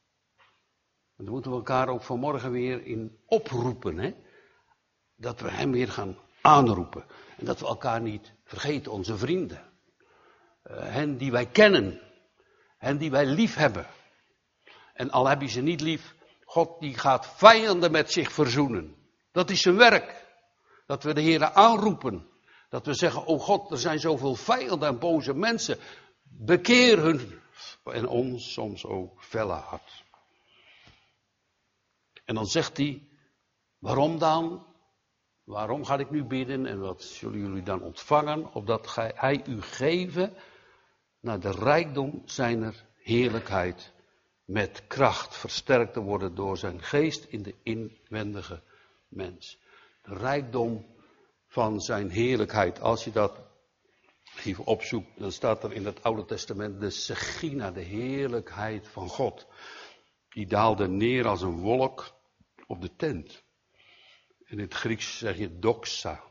En 1.17 1.25
dan 1.25 1.35
moeten 1.35 1.51
we 1.51 1.57
elkaar 1.57 1.89
ook 1.89 2.03
vanmorgen 2.03 2.51
weer 2.51 2.85
in 2.85 3.19
oproepen. 3.27 3.99
Hè? 3.99 4.15
Dat 5.21 5.41
we 5.41 5.51
hem 5.51 5.73
weer 5.73 5.89
gaan 5.89 6.17
aanroepen. 6.41 7.05
En 7.37 7.45
dat 7.45 7.61
we 7.61 7.67
elkaar 7.67 8.01
niet 8.01 8.33
vergeten, 8.45 8.93
onze 8.93 9.17
vrienden. 9.17 9.73
Uh, 10.65 10.77
hen 10.79 11.17
die 11.17 11.31
wij 11.31 11.47
kennen. 11.47 12.01
Hen 12.79 12.99
die 12.99 13.11
wij 13.11 13.27
lief 13.27 13.55
hebben. 13.55 13.87
En 14.95 15.11
al 15.11 15.29
heb 15.29 15.41
je 15.41 15.49
ze 15.49 15.61
niet 15.61 15.81
lief, 15.81 16.15
God 16.45 16.81
die 16.81 16.99
gaat 16.99 17.27
vijanden 17.27 17.91
met 17.91 18.13
zich 18.13 18.33
verzoenen. 18.33 18.97
Dat 19.33 19.51
is 19.51 19.61
zijn 19.61 19.77
werk. 19.77 20.27
Dat 20.87 21.03
we 21.03 21.15
de 21.15 21.21
Heer 21.21 21.45
aanroepen. 21.45 22.29
Dat 22.69 22.87
we 22.87 22.95
zeggen, 22.95 23.25
oh 23.25 23.41
God, 23.41 23.71
er 23.71 23.79
zijn 23.79 23.99
zoveel 23.99 24.35
vijanden 24.35 24.89
en 24.89 24.99
boze 24.99 25.35
mensen. 25.35 25.79
Bekeer 26.23 26.99
hun 26.99 27.41
en 27.85 28.09
ons 28.09 28.53
soms 28.53 28.85
ook 28.85 29.23
felle 29.23 29.53
hart. 29.53 30.05
En 32.25 32.35
dan 32.35 32.47
zegt 32.47 32.77
hij, 32.77 33.09
waarom 33.79 34.19
dan? 34.19 34.67
Waarom 35.51 35.85
ga 35.85 35.99
ik 35.99 36.11
nu 36.11 36.25
bidden 36.25 36.67
en 36.67 36.81
wat 36.81 37.03
zullen 37.03 37.39
jullie 37.39 37.63
dan 37.63 37.83
ontvangen? 37.83 38.55
Opdat 38.55 38.95
hij 39.15 39.45
u 39.47 39.63
geven 39.63 40.33
naar 41.21 41.41
de 41.41 41.51
rijkdom 41.51 42.23
zijner 42.25 42.87
heerlijkheid 42.97 43.93
met 44.45 44.87
kracht 44.87 45.37
versterkt 45.37 45.93
te 45.93 46.01
worden 46.01 46.35
door 46.35 46.57
zijn 46.57 46.83
geest 46.83 47.25
in 47.25 47.43
de 47.43 47.55
inwendige 47.63 48.63
mens. 49.09 49.59
De 50.03 50.15
rijkdom 50.15 50.87
van 51.47 51.81
zijn 51.81 52.11
heerlijkheid. 52.11 52.81
Als 52.81 53.05
je 53.05 53.11
dat 53.11 53.39
even 54.45 54.65
opzoekt, 54.65 55.19
dan 55.19 55.33
staat 55.33 55.65
er 55.65 55.73
in 55.73 55.87
het 55.87 56.03
Oude 56.03 56.25
Testament 56.25 56.81
de 56.81 56.91
Segina, 56.91 57.71
de 57.71 57.83
heerlijkheid 57.83 58.89
van 58.89 59.09
God. 59.09 59.47
Die 60.29 60.47
daalde 60.47 60.89
neer 60.89 61.27
als 61.27 61.43
een 61.43 61.61
wolk 61.61 62.13
op 62.67 62.81
de 62.81 62.97
tent. 62.97 63.49
In 64.51 64.59
het 64.59 64.75
Grieks 64.75 65.19
zeg 65.19 65.37
je 65.37 65.59
doxa. 65.59 66.23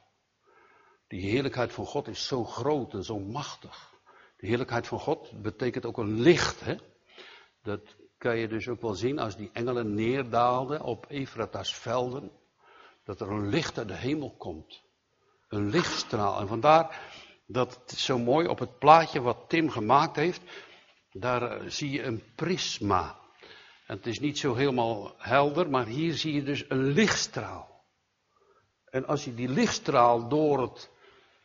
Die 1.07 1.21
heerlijkheid 1.21 1.73
van 1.73 1.85
God 1.85 2.07
is 2.07 2.27
zo 2.27 2.43
groot 2.43 2.93
en 2.93 3.03
zo 3.03 3.19
machtig. 3.19 3.93
De 4.37 4.47
heerlijkheid 4.47 4.87
van 4.87 4.99
God 4.99 5.41
betekent 5.41 5.85
ook 5.85 5.97
een 5.97 6.19
licht. 6.19 6.59
Hè? 6.59 6.75
Dat 7.63 7.95
kan 8.17 8.37
je 8.37 8.47
dus 8.47 8.67
ook 8.67 8.81
wel 8.81 8.93
zien 8.93 9.19
als 9.19 9.35
die 9.35 9.49
engelen 9.53 9.93
neerdaalden 9.93 10.81
op 10.81 11.05
Efrata's 11.09 11.75
velden. 11.75 12.31
Dat 13.03 13.21
er 13.21 13.29
een 13.29 13.49
licht 13.49 13.77
uit 13.77 13.87
de 13.87 13.95
hemel 13.95 14.35
komt. 14.37 14.81
Een 15.47 15.69
lichtstraal. 15.69 16.39
En 16.39 16.47
vandaar 16.47 17.01
dat 17.45 17.93
zo 17.95 18.17
mooi 18.17 18.47
op 18.47 18.59
het 18.59 18.79
plaatje 18.79 19.21
wat 19.21 19.49
Tim 19.49 19.69
gemaakt 19.69 20.15
heeft. 20.15 20.41
Daar 21.11 21.41
eh, 21.41 21.69
zie 21.69 21.91
je 21.91 22.03
een 22.03 22.23
prisma. 22.35 23.19
En 23.85 23.97
het 23.97 24.07
is 24.07 24.19
niet 24.19 24.37
zo 24.37 24.55
helemaal 24.55 25.13
helder, 25.17 25.69
maar 25.69 25.85
hier 25.85 26.13
zie 26.13 26.33
je 26.33 26.43
dus 26.43 26.65
een 26.69 26.83
lichtstraal. 26.83 27.68
En 28.91 29.07
als 29.07 29.23
je 29.23 29.33
die 29.33 29.49
lichtstraal 29.49 30.27
door 30.27 30.61
het 30.61 30.89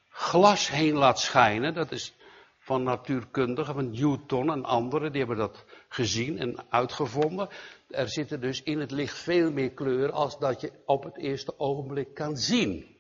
glas 0.08 0.68
heen 0.68 0.94
laat 0.94 1.20
schijnen, 1.20 1.74
dat 1.74 1.92
is 1.92 2.14
van 2.58 2.82
natuurkundigen, 2.82 3.74
van 3.74 3.90
Newton 3.90 4.50
en 4.50 4.64
anderen, 4.64 5.10
die 5.10 5.20
hebben 5.20 5.38
dat 5.38 5.64
gezien 5.88 6.38
en 6.38 6.64
uitgevonden. 6.68 7.48
Er 7.88 8.08
zitten 8.08 8.40
dus 8.40 8.62
in 8.62 8.80
het 8.80 8.90
licht 8.90 9.18
veel 9.18 9.50
meer 9.50 9.70
kleuren 9.70 10.12
als 10.12 10.38
dat 10.38 10.60
je 10.60 10.72
op 10.84 11.04
het 11.04 11.18
eerste 11.18 11.58
ogenblik 11.58 12.14
kan 12.14 12.36
zien. 12.36 12.92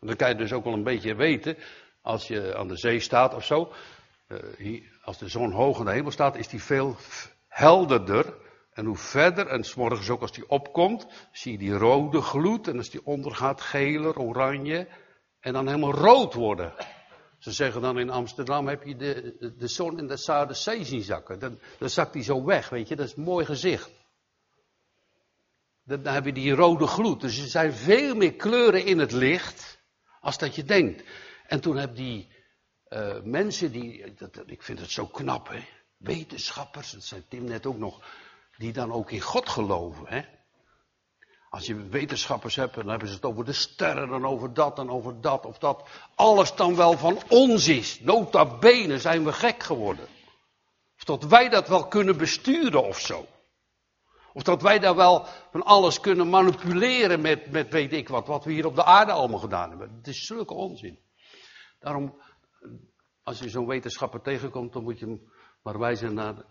En 0.00 0.06
dan 0.06 0.16
kan 0.16 0.28
je 0.28 0.34
dus 0.34 0.52
ook 0.52 0.64
wel 0.64 0.72
een 0.72 0.82
beetje 0.82 1.14
weten, 1.14 1.56
als 2.02 2.28
je 2.28 2.56
aan 2.56 2.68
de 2.68 2.76
zee 2.76 3.00
staat 3.00 3.34
of 3.34 3.44
zo, 3.44 3.72
uh, 4.58 4.82
als 5.02 5.18
de 5.18 5.28
zon 5.28 5.52
hoog 5.52 5.78
in 5.78 5.84
de 5.84 5.90
hemel 5.90 6.10
staat, 6.10 6.36
is 6.36 6.48
die 6.48 6.62
veel 6.62 6.96
helderder. 7.48 8.34
En 8.78 8.84
hoe 8.84 8.96
verder, 8.96 9.46
en 9.46 9.64
s'morgens 9.64 10.10
ook 10.10 10.20
als 10.20 10.32
die 10.32 10.48
opkomt, 10.48 11.06
zie 11.32 11.52
je 11.52 11.58
die 11.58 11.72
rode 11.72 12.20
gloed. 12.20 12.68
En 12.68 12.76
als 12.76 12.90
die 12.90 13.06
ondergaat, 13.06 13.60
geler, 13.60 14.18
oranje. 14.18 14.88
En 15.40 15.52
dan 15.52 15.66
helemaal 15.66 15.94
rood 15.94 16.34
worden. 16.34 16.72
Ze 17.38 17.52
zeggen 17.52 17.80
dan 17.80 17.98
in 17.98 18.10
Amsterdam 18.10 18.68
heb 18.68 18.82
je 18.82 18.96
de, 18.96 19.36
de 19.58 19.68
zon 19.68 19.98
in 19.98 20.06
de 20.06 20.16
Zuiderzee 20.16 20.84
zien 20.84 21.02
zakken. 21.02 21.38
Dan, 21.38 21.58
dan 21.78 21.90
zakt 21.90 22.12
die 22.12 22.22
zo 22.22 22.44
weg, 22.44 22.68
weet 22.68 22.88
je. 22.88 22.96
Dat 22.96 23.06
is 23.06 23.16
een 23.16 23.22
mooi 23.22 23.44
gezicht. 23.44 23.90
Dan, 25.84 26.02
dan 26.02 26.14
heb 26.14 26.24
je 26.24 26.32
die 26.32 26.54
rode 26.54 26.86
gloed. 26.86 27.20
Dus 27.20 27.38
er 27.38 27.48
zijn 27.48 27.72
veel 27.72 28.14
meer 28.14 28.34
kleuren 28.34 28.84
in 28.84 28.98
het 28.98 29.12
licht 29.12 29.78
als 30.20 30.38
dat 30.38 30.54
je 30.54 30.64
denkt. 30.64 31.02
En 31.46 31.60
toen 31.60 31.76
heb 31.76 31.96
die 31.96 32.28
uh, 32.88 33.20
mensen 33.22 33.72
die, 33.72 34.14
dat, 34.14 34.42
ik 34.46 34.62
vind 34.62 34.80
het 34.80 34.90
zo 34.90 35.06
knap 35.06 35.48
hè. 35.48 35.64
Wetenschappers, 35.96 36.90
dat 36.90 37.04
zei 37.04 37.24
Tim 37.28 37.44
net 37.44 37.66
ook 37.66 37.78
nog, 37.78 38.02
die 38.58 38.72
dan 38.72 38.92
ook 38.92 39.10
in 39.10 39.20
God 39.20 39.48
geloven 39.48 40.06
hè. 40.06 40.22
Als 41.50 41.66
je 41.66 41.88
wetenschappers 41.88 42.56
hebt, 42.56 42.74
dan 42.74 42.88
hebben 42.88 43.08
ze 43.08 43.14
het 43.14 43.24
over 43.24 43.44
de 43.44 43.52
sterren 43.52 44.12
en 44.12 44.24
over 44.24 44.54
dat 44.54 44.78
en 44.78 44.90
over 44.90 45.20
dat 45.20 45.46
of 45.46 45.58
dat. 45.58 45.88
Alles 46.14 46.54
dan 46.54 46.76
wel 46.76 46.92
van 46.92 47.22
ons 47.28 47.68
is. 47.68 48.00
Nota 48.00 48.58
bene 48.58 48.98
zijn 48.98 49.24
we 49.24 49.32
gek 49.32 49.62
geworden. 49.62 50.06
Of 50.96 51.04
dat 51.04 51.24
wij 51.24 51.48
dat 51.48 51.68
wel 51.68 51.88
kunnen 51.88 52.16
besturen 52.16 52.84
of 52.84 52.98
zo. 52.98 53.26
Of 54.32 54.42
dat 54.42 54.62
wij 54.62 54.78
daar 54.78 54.96
wel 54.96 55.26
van 55.50 55.62
alles 55.62 56.00
kunnen 56.00 56.28
manipuleren 56.28 57.20
met, 57.20 57.50
met 57.50 57.72
weet 57.72 57.92
ik 57.92 58.08
wat, 58.08 58.26
wat 58.26 58.44
we 58.44 58.52
hier 58.52 58.66
op 58.66 58.74
de 58.74 58.84
aarde 58.84 59.12
allemaal 59.12 59.38
gedaan 59.38 59.68
hebben. 59.68 59.96
Het 59.96 60.06
is 60.06 60.26
zulke 60.26 60.54
onzin. 60.54 60.98
Daarom, 61.78 62.20
als 63.22 63.38
je 63.38 63.48
zo'n 63.48 63.66
wetenschapper 63.66 64.22
tegenkomt, 64.22 64.72
dan 64.72 64.82
moet 64.82 64.98
je 64.98 65.06
hem 65.06 65.32
maar 65.62 65.78
wijzen 65.78 66.14
naar 66.14 66.44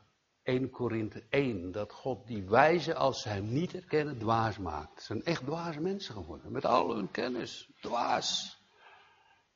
1 0.48 0.70
Korinthe 0.70 1.24
1, 1.30 1.72
dat 1.72 1.92
God 1.92 2.28
die 2.28 2.44
wijze 2.44 2.96
als 2.96 3.22
ze 3.22 3.30
hem 3.30 3.54
niet 3.54 3.72
herkennen 3.72 4.18
dwaas 4.18 4.58
maakt. 4.58 5.00
Ze 5.00 5.06
zijn 5.06 5.24
echt 5.24 5.46
dwaze 5.46 5.80
mensen 5.80 6.14
geworden, 6.14 6.52
met 6.52 6.66
al 6.66 6.96
hun 6.96 7.12
kennis, 7.12 7.70
dwaas. 7.82 8.58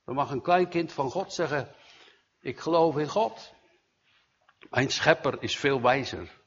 Dan 0.04 0.14
mag 0.14 0.30
een 0.30 0.42
klein 0.42 0.68
kind 0.68 0.92
van 0.92 1.10
God 1.10 1.32
zeggen, 1.32 1.68
ik 2.40 2.58
geloof 2.58 2.96
in 2.96 3.08
God. 3.08 3.52
Mijn 4.70 4.90
schepper 4.90 5.42
is 5.42 5.56
veel 5.56 5.80
wijzer 5.80 6.40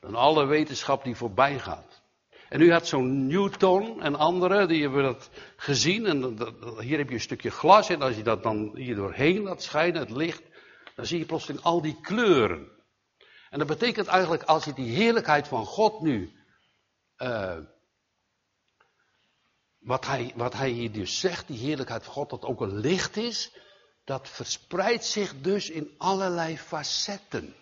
dan 0.00 0.14
alle 0.14 0.46
wetenschap 0.46 1.04
die 1.04 1.16
voorbij 1.16 1.58
gaat. 1.58 2.02
En 2.48 2.60
u 2.60 2.72
had 2.72 2.86
zo'n 2.86 3.26
Newton 3.26 4.02
en 4.02 4.14
anderen, 4.14 4.68
die 4.68 4.82
hebben 4.82 5.02
dat 5.02 5.30
gezien. 5.56 6.06
En 6.06 6.36
hier 6.80 6.98
heb 6.98 7.08
je 7.08 7.14
een 7.14 7.20
stukje 7.20 7.50
glas 7.50 7.88
en 7.88 8.02
als 8.02 8.16
je 8.16 8.22
dat 8.22 8.42
dan 8.42 8.76
hier 8.76 8.94
doorheen 8.94 9.42
laat 9.42 9.62
schijnen, 9.62 10.00
het 10.00 10.10
licht, 10.10 10.42
dan 10.94 11.06
zie 11.06 11.18
je 11.18 11.24
plotseling 11.24 11.62
al 11.62 11.82
die 11.82 12.00
kleuren. 12.00 12.76
En 13.50 13.58
dat 13.58 13.68
betekent 13.68 14.06
eigenlijk, 14.06 14.42
als 14.42 14.64
je 14.64 14.72
die 14.72 14.94
heerlijkheid 14.94 15.48
van 15.48 15.66
God 15.66 16.00
nu, 16.00 16.38
uh, 17.18 17.58
wat, 19.78 20.06
hij, 20.06 20.32
wat 20.36 20.52
hij 20.52 20.70
hier 20.70 20.92
dus 20.92 21.20
zegt, 21.20 21.46
die 21.46 21.58
heerlijkheid 21.58 22.04
van 22.04 22.12
God, 22.12 22.30
dat 22.30 22.44
ook 22.44 22.60
een 22.60 22.76
licht 22.76 23.16
is, 23.16 23.52
dat 24.04 24.28
verspreidt 24.28 25.04
zich 25.04 25.40
dus 25.40 25.70
in 25.70 25.94
allerlei 25.98 26.58
facetten. 26.58 27.54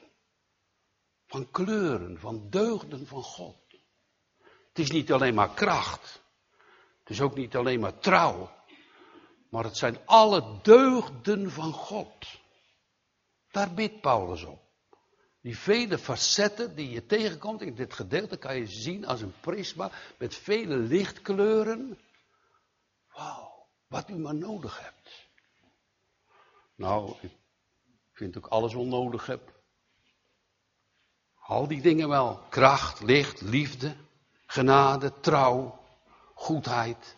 Van 1.26 1.50
kleuren, 1.50 2.19
van 2.19 2.50
deugden 2.50 3.07
van 3.07 3.23
God. 3.23 3.57
Het 4.69 4.78
is 4.78 4.90
niet 4.90 5.12
alleen 5.12 5.35
maar 5.35 5.55
kracht. 5.55 6.23
Het 6.99 7.11
is 7.11 7.21
ook 7.21 7.35
niet 7.35 7.57
alleen 7.57 7.81
maar 7.81 7.99
trouw. 7.99 8.50
Maar 9.50 9.64
het 9.64 9.76
zijn 9.76 9.99
alle 10.07 10.59
deugden 10.62 11.50
van 11.50 11.73
God. 11.73 12.26
Daar 13.50 13.75
bidt 13.75 14.00
Paulus 14.00 14.43
op. 14.43 14.65
Die 15.46 15.58
vele 15.58 15.98
facetten 15.98 16.74
die 16.74 16.90
je 16.90 17.06
tegenkomt 17.06 17.62
in 17.62 17.74
dit 17.74 17.92
gedeelte 17.94 18.36
kan 18.36 18.56
je 18.56 18.66
zien 18.66 19.06
als 19.06 19.20
een 19.20 19.34
prisma 19.40 19.90
met 20.18 20.34
vele 20.34 20.76
lichtkleuren. 20.76 21.98
Wauw, 23.12 23.66
wat 23.86 24.10
u 24.10 24.14
maar 24.14 24.34
nodig 24.34 24.80
hebt. 24.80 25.28
Nou, 26.74 27.16
ik 27.22 27.30
vind 28.12 28.36
ook 28.36 28.46
alles 28.46 28.74
onnodig 28.74 29.26
heb. 29.26 29.62
Al 31.34 31.68
die 31.68 31.80
dingen 31.80 32.08
wel. 32.08 32.36
Kracht, 32.48 33.00
licht, 33.00 33.40
liefde, 33.40 33.96
genade, 34.46 35.12
trouw, 35.20 35.78
goedheid. 36.34 37.16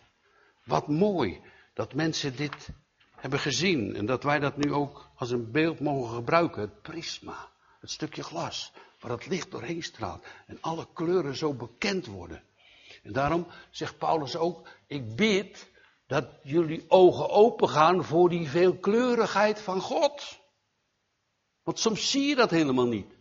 Wat 0.63 0.87
mooi 0.87 1.41
dat 1.73 1.93
mensen 1.93 2.35
dit 2.35 2.69
hebben 3.15 3.39
gezien 3.39 3.95
en 3.95 4.05
dat 4.05 4.23
wij 4.23 4.39
dat 4.39 4.57
nu 4.57 4.73
ook 4.73 5.09
als 5.15 5.31
een 5.31 5.51
beeld 5.51 5.79
mogen 5.79 6.15
gebruiken. 6.15 6.61
Het 6.61 6.81
prisma. 6.81 7.57
Het 7.79 7.91
stukje 7.91 8.23
glas 8.23 8.71
waar 8.99 9.11
het 9.11 9.27
licht 9.27 9.51
doorheen 9.51 9.83
straalt 9.83 10.25
en 10.47 10.61
alle 10.61 10.87
kleuren 10.93 11.35
zo 11.35 11.53
bekend 11.53 12.05
worden. 12.05 12.43
En 13.03 13.13
daarom 13.13 13.47
zegt 13.71 13.97
Paulus 13.97 14.35
ook, 14.35 14.67
ik 14.87 15.15
bid 15.15 15.71
dat 16.07 16.25
jullie 16.43 16.85
ogen 16.87 17.29
open 17.29 17.69
gaan 17.69 18.03
voor 18.03 18.29
die 18.29 18.49
veelkleurigheid 18.49 19.61
van 19.61 19.81
God. 19.81 20.39
Want 21.63 21.79
soms 21.79 22.11
zie 22.11 22.27
je 22.27 22.35
dat 22.35 22.49
helemaal 22.49 22.87
niet. 22.87 23.17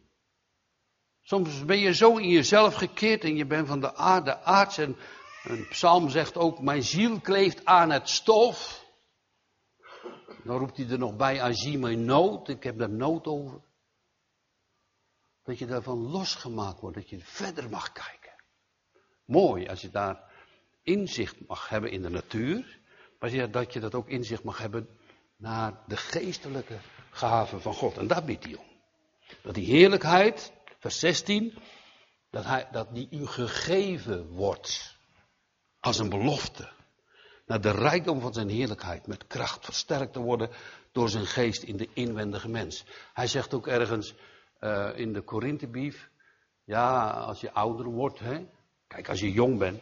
Soms 1.21 1.65
ben 1.65 1.79
je 1.79 1.95
zo 1.95 2.17
in 2.17 2.29
jezelf 2.29 2.75
gekeerd 2.75 3.25
en 3.25 3.37
je 3.37 3.47
bent 3.47 3.69
van 3.69 3.81
de 3.81 3.95
aarde 3.95 4.43
aards. 4.43 4.79
En 4.79 4.97
een 5.43 5.69
psalm 5.69 6.09
zegt 6.09 6.37
ook, 6.37 6.61
mijn 6.61 6.83
ziel 6.83 7.21
kleeft 7.21 7.65
aan 7.65 7.91
het 7.91 8.09
stof. 8.09 8.87
Dan 10.45 10.59
roept 10.59 10.77
hij 10.77 10.89
er 10.89 10.99
nog 10.99 11.17
bij, 11.17 11.41
aan 11.41 11.55
zie 11.55 11.79
mijn 11.79 12.05
nood, 12.05 12.49
ik 12.49 12.63
heb 12.63 12.79
daar 12.79 12.91
nood 12.91 13.27
over. 13.27 13.61
Dat 15.49 15.59
je 15.59 15.67
daarvan 15.67 16.11
losgemaakt 16.11 16.81
wordt, 16.81 16.97
dat 16.97 17.11
je 17.11 17.19
verder 17.21 17.69
mag 17.69 17.93
kijken. 17.93 18.33
Mooi 19.25 19.69
als 19.69 19.81
je 19.81 19.91
daar 19.91 20.33
inzicht 20.83 21.47
mag 21.47 21.69
hebben 21.69 21.91
in 21.91 22.03
de 22.03 22.09
natuur, 22.09 22.79
maar 23.19 23.51
dat 23.51 23.73
je 23.73 23.81
dat 23.81 23.95
ook 23.95 24.09
inzicht 24.09 24.43
mag 24.43 24.59
hebben 24.59 24.89
naar 25.37 25.83
de 25.87 25.97
geestelijke 25.97 26.79
gaven 27.11 27.61
van 27.61 27.75
God. 27.75 27.99
En 27.99 28.07
daar 28.07 28.25
biedt 28.25 28.45
hij 28.45 28.55
om. 28.55 28.65
Dat 29.43 29.55
die 29.55 29.67
heerlijkheid, 29.67 30.53
vers 30.79 30.99
16, 30.99 31.59
dat, 32.31 32.45
hij, 32.45 32.69
dat 32.73 32.95
die 32.95 33.09
u 33.11 33.27
gegeven 33.27 34.29
wordt. 34.29 34.97
Als 35.81 35.99
een 35.99 36.09
belofte. 36.09 36.69
Naar 37.47 37.61
de 37.61 37.71
rijkdom 37.71 38.21
van 38.21 38.33
zijn 38.33 38.49
heerlijkheid. 38.49 39.07
Met 39.07 39.27
kracht 39.27 39.65
versterkt 39.65 40.13
te 40.13 40.21
worden 40.21 40.51
door 40.93 41.09
zijn 41.09 41.27
geest 41.27 41.63
in 41.63 41.77
de 41.77 41.89
inwendige 41.93 42.49
mens. 42.49 42.85
Hij 43.13 43.27
zegt 43.27 43.55
ook 43.55 43.67
ergens 43.67 44.15
uh, 44.61 44.91
in 44.95 45.13
de 45.13 45.21
Korinthebrief. 45.21 46.11
Ja, 46.65 47.11
als 47.11 47.41
je 47.41 47.53
ouder 47.53 47.87
wordt. 47.87 48.19
Hè, 48.19 48.47
kijk, 48.87 49.09
als 49.09 49.21
je 49.21 49.33
jong 49.33 49.59
bent. 49.59 49.81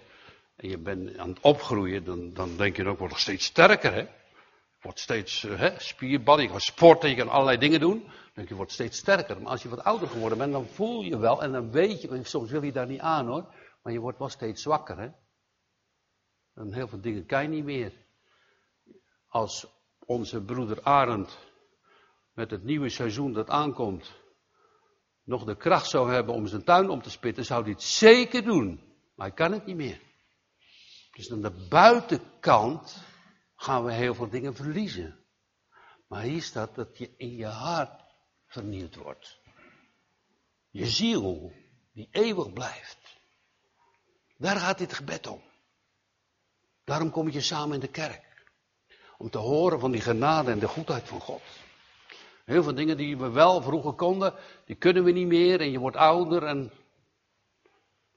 En 0.57 0.69
je 0.69 0.79
bent 0.79 1.19
aan 1.19 1.29
het 1.29 1.41
opgroeien. 1.41 2.05
Dan, 2.05 2.33
dan 2.33 2.57
denk 2.57 2.77
je 2.77 2.87
ook, 2.87 2.99
wordt 2.99 3.19
steeds 3.19 3.45
sterker. 3.45 3.95
Hè 3.95 4.07
wordt 4.87 5.01
steeds 5.01 5.43
uh, 5.43 5.59
hè, 5.59 5.81
spierbad, 5.81 6.41
je 6.41 6.49
kan 6.49 6.61
sporten, 6.61 7.09
je 7.09 7.17
kan 7.17 7.29
allerlei 7.29 7.59
dingen 7.59 7.81
doen. 7.81 8.05
Dan 8.35 8.45
je 8.49 8.55
wordt 8.55 8.73
steeds 8.73 8.99
sterker. 8.99 9.41
Maar 9.41 9.51
als 9.51 9.63
je 9.63 9.69
wat 9.69 9.85
ouder 9.85 10.09
geworden 10.09 10.39
bent, 10.39 10.53
dan 10.53 10.67
voel 10.67 11.03
je 11.03 11.19
wel 11.19 11.43
en 11.43 11.53
dan 11.53 11.71
weet 11.71 12.01
je, 12.01 12.25
soms 12.25 12.51
wil 12.51 12.63
je 12.63 12.73
daar 12.73 12.87
niet 12.87 13.01
aan 13.01 13.27
hoor, 13.27 13.55
maar 13.83 13.93
je 13.93 14.01
wordt 14.01 14.19
wel 14.19 14.29
steeds 14.29 14.63
zwakker. 14.63 14.99
Hè? 14.99 15.09
En 16.55 16.73
heel 16.73 16.89
veel 16.89 17.01
dingen 17.01 17.27
kan 17.27 17.43
je 17.43 17.49
niet 17.49 17.65
meer. 17.65 17.93
Als 19.29 19.67
onze 19.99 20.45
broeder 20.45 20.83
Arend 20.83 21.39
met 22.33 22.51
het 22.51 22.65
nieuwe 22.65 22.89
seizoen 22.89 23.33
dat 23.33 23.51
aankomt, 23.51 24.15
nog 25.27 25.45
de 25.45 25.57
kracht 25.57 25.89
zou 25.91 26.13
hebben 26.13 26.35
om 26.35 26.47
zijn 26.47 26.65
tuin 26.65 26.91
om 26.91 27.03
te 27.03 27.11
spitten, 27.11 27.45
zou 27.45 27.69
het 27.69 27.83
zeker 27.83 28.45
doen. 28.45 28.81
Maar 29.15 29.27
hij 29.27 29.37
kan 29.37 29.53
het 29.53 29.67
niet 29.67 29.77
meer. 29.77 30.01
Dus 31.11 31.33
aan 31.33 31.43
de 31.43 31.67
buitenkant 31.69 33.03
gaan 33.57 33.85
we 33.85 33.93
heel 33.93 34.15
veel 34.15 34.29
dingen 34.29 34.55
verliezen. 34.55 35.19
Maar 36.09 36.23
hier 36.23 36.43
staat 36.43 36.75
dat 36.75 36.99
je 36.99 37.15
in 37.17 37.37
je 37.37 37.47
hart 37.47 38.01
vernieuwd 38.47 38.95
wordt. 38.95 39.39
Je 40.71 40.87
ziel, 40.87 41.53
die 41.93 42.09
eeuwig 42.11 42.53
blijft. 42.53 43.19
Daar 44.37 44.57
gaat 44.57 44.79
dit 44.79 44.93
gebed 44.93 45.27
om. 45.27 45.43
Daarom 46.85 47.11
kom 47.11 47.31
je 47.31 47.41
samen 47.41 47.75
in 47.75 47.81
de 47.81 47.91
kerk. 47.91 48.45
Om 49.19 49.31
te 49.31 49.39
horen 49.39 49.81
van 49.81 49.91
die 49.91 50.01
genade 50.01 50.51
en 50.51 50.59
de 50.59 50.69
goedheid 50.69 51.09
van 51.09 51.21
God. 51.21 51.43
Heel 52.47 52.63
veel 52.63 52.75
dingen 52.75 52.97
die 52.97 53.17
we 53.17 53.31
wel 53.31 53.63
vroeger 53.63 53.93
konden, 53.93 54.35
die 54.65 54.77
kunnen 54.77 55.05
we 55.05 55.11
niet 55.11 55.27
meer. 55.27 55.61
En 55.61 55.71
je 55.71 55.79
wordt 55.79 55.97
ouder 55.97 56.43
en. 56.43 56.73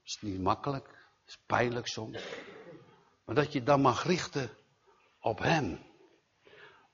Is 0.04 0.18
niet 0.20 0.40
makkelijk. 0.40 0.88
Is 1.26 1.38
pijnlijk 1.46 1.86
soms. 1.86 2.24
Maar 3.24 3.34
dat 3.34 3.52
je 3.52 3.62
dan 3.62 3.80
mag 3.80 4.04
richten 4.04 4.50
op 5.20 5.38
Hem. 5.38 5.78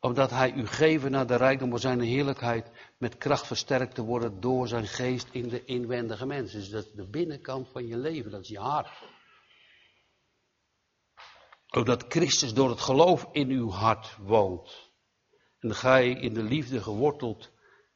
Opdat 0.01 0.31
Hij 0.31 0.53
u 0.53 0.67
geven 0.67 1.11
naar 1.11 1.27
de 1.27 1.37
rijkdom 1.37 1.71
van 1.71 1.79
Zijn 1.79 2.01
heerlijkheid 2.01 2.71
met 2.99 3.19
kracht 3.19 3.47
versterkt 3.47 3.95
te 3.95 4.03
worden 4.03 4.41
door 4.41 4.69
Zijn 4.69 4.87
geest 4.87 5.29
in 5.33 5.49
de 5.49 5.65
inwendige 5.65 6.27
mens. 6.27 6.53
Dus 6.53 6.71
dat 6.71 6.85
is 6.85 6.93
de 6.93 7.07
binnenkant 7.07 7.69
van 7.69 7.87
je 7.87 7.97
leven, 7.97 8.31
dat 8.31 8.41
is 8.41 8.49
je 8.49 8.59
hart. 8.59 8.89
Opdat 11.71 12.05
Christus 12.09 12.55
door 12.55 12.71
het 12.71 12.81
geloof 12.81 13.29
in 13.33 13.51
uw 13.51 13.71
hart 13.71 14.17
woont. 14.17 14.86
En 15.67 15.75
gij 15.75 16.11
in 16.11 16.35
de 16.35 16.43
liefde 16.43 16.83
geworteld 16.83 17.51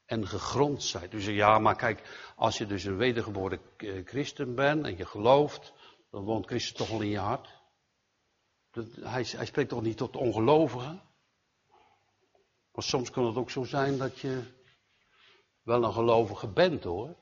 en 0.07 0.27
gegrond 0.27 0.83
zijt. 0.83 1.11
Dus 1.11 1.27
ja, 1.27 1.59
maar 1.59 1.77
kijk, 1.77 2.33
als 2.37 2.59
je 2.59 2.67
dus 2.67 2.85
een 2.85 2.97
wedergeboren 2.97 3.61
christen 4.05 4.55
bent 4.55 4.85
en 4.85 4.97
je 4.97 5.07
gelooft, 5.07 5.73
dan 6.11 6.25
woont 6.25 6.47
Christus 6.47 6.77
toch 6.77 6.91
al 6.91 7.01
in 7.01 7.09
je 7.09 7.19
hart. 7.19 7.49
Hij, 9.01 9.27
hij 9.37 9.47
spreekt 9.47 9.69
toch 9.69 9.83
niet 9.83 9.97
tot 9.97 10.17
ongelovigen? 10.17 11.03
Maar 12.73 12.85
soms 12.85 13.11
kan 13.11 13.27
het 13.27 13.37
ook 13.37 13.51
zo 13.51 13.65
zijn 13.65 13.99
dat 13.99 14.19
je 14.19 14.43
wel 15.63 15.85
een 15.85 15.93
gelovige 15.93 16.49
bent 16.49 16.85
hoor. 16.85 17.17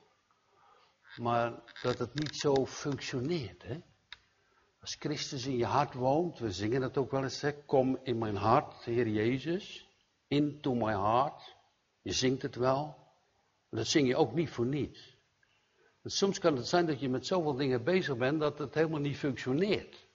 Maar 1.17 1.63
dat 1.83 1.99
het 1.99 2.15
niet 2.15 2.37
zo 2.37 2.67
functioneert. 2.67 3.63
Hè? 3.63 3.81
Als 4.81 4.97
Christus 4.99 5.47
in 5.47 5.57
je 5.57 5.67
hart 5.67 5.95
woont, 5.95 6.39
we 6.39 6.53
zingen 6.53 6.83
het 6.83 6.97
ook 6.97 7.11
wel 7.11 7.23
eens, 7.23 7.41
hè? 7.41 7.65
kom 7.65 7.99
in 8.03 8.19
mijn 8.19 8.37
hart, 8.37 8.85
Heer 8.85 9.09
Jezus, 9.09 9.88
into 10.29 10.75
my 10.75 10.93
heart. 10.93 11.57
Je 12.03 12.13
zingt 12.13 12.43
het 12.43 12.55
wel, 12.55 12.85
maar 13.69 13.81
dat 13.81 13.87
zing 13.87 14.09
je 14.09 14.17
ook 14.17 14.33
niet 14.33 14.51
voor 14.51 14.67
niets. 14.67 15.17
soms 16.05 16.39
kan 16.39 16.57
het 16.57 16.67
zijn 16.67 16.87
dat 16.87 17.01
je 17.01 17.09
met 17.09 17.27
zoveel 17.27 17.55
dingen 17.55 17.85
bezig 17.85 18.17
bent 18.17 18.41
dat 18.41 18.59
het 18.59 18.75
helemaal 18.75 19.01
niet 19.01 19.19
functioneert. 19.19 20.07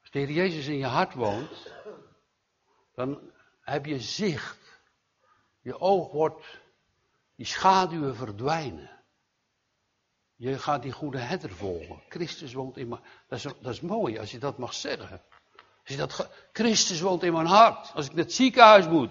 Als 0.00 0.10
de 0.10 0.18
Heer 0.18 0.30
Jezus 0.30 0.66
in 0.66 0.76
je 0.76 0.86
hart 0.86 1.14
woont, 1.14 1.72
dan 2.94 3.32
heb 3.60 3.86
je 3.86 4.00
zicht. 4.00 4.82
Je 5.60 5.80
oog 5.80 6.12
wordt, 6.12 6.60
die 7.36 7.46
schaduwen 7.46 8.16
verdwijnen. 8.16 9.00
Je 10.36 10.58
gaat 10.58 10.82
die 10.82 10.92
goede 10.92 11.18
herder 11.18 11.50
volgen. 11.50 12.02
Christus 12.08 12.52
woont 12.52 12.76
in 12.76 12.88
mijn 12.88 13.02
dat 13.28 13.38
is, 13.38 13.42
dat 13.42 13.72
is 13.72 13.80
mooi 13.80 14.18
als 14.18 14.30
je 14.30 14.38
dat 14.38 14.58
mag 14.58 14.74
zeggen. 14.74 15.22
Je 15.90 15.96
dat, 15.96 16.30
Christus 16.52 17.00
woont 17.00 17.22
in 17.22 17.32
mijn 17.32 17.46
hart. 17.46 17.94
Als 17.94 18.06
ik 18.06 18.12
naar 18.12 18.24
het 18.24 18.32
ziekenhuis 18.32 18.88
moet. 18.88 19.10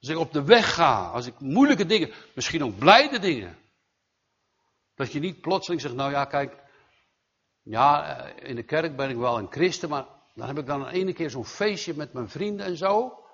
Als 0.00 0.08
ik 0.08 0.18
op 0.18 0.32
de 0.32 0.44
weg 0.44 0.74
ga. 0.74 1.10
Als 1.10 1.26
ik 1.26 1.40
moeilijke 1.40 1.86
dingen, 1.86 2.12
misschien 2.34 2.64
ook 2.64 2.78
blijde 2.78 3.18
dingen. 3.18 3.58
Dat 4.94 5.12
je 5.12 5.20
niet 5.20 5.40
plotseling 5.40 5.80
zegt, 5.80 5.94
nou 5.94 6.10
ja, 6.10 6.24
kijk, 6.24 6.62
ja, 7.62 8.18
eh, 8.18 8.48
in 8.48 8.56
de 8.56 8.62
kerk 8.62 8.96
ben 8.96 9.10
ik 9.10 9.16
wel 9.16 9.38
een 9.38 9.52
christen, 9.52 9.88
maar 9.88 10.06
dan 10.34 10.46
heb 10.46 10.58
ik 10.58 10.66
dan 10.66 10.80
een 10.80 10.92
ene 10.92 11.12
keer 11.12 11.30
zo'n 11.30 11.44
feestje 11.44 11.94
met 11.94 12.12
mijn 12.12 12.28
vrienden 12.28 12.66
en 12.66 12.76
zo. 12.76 13.24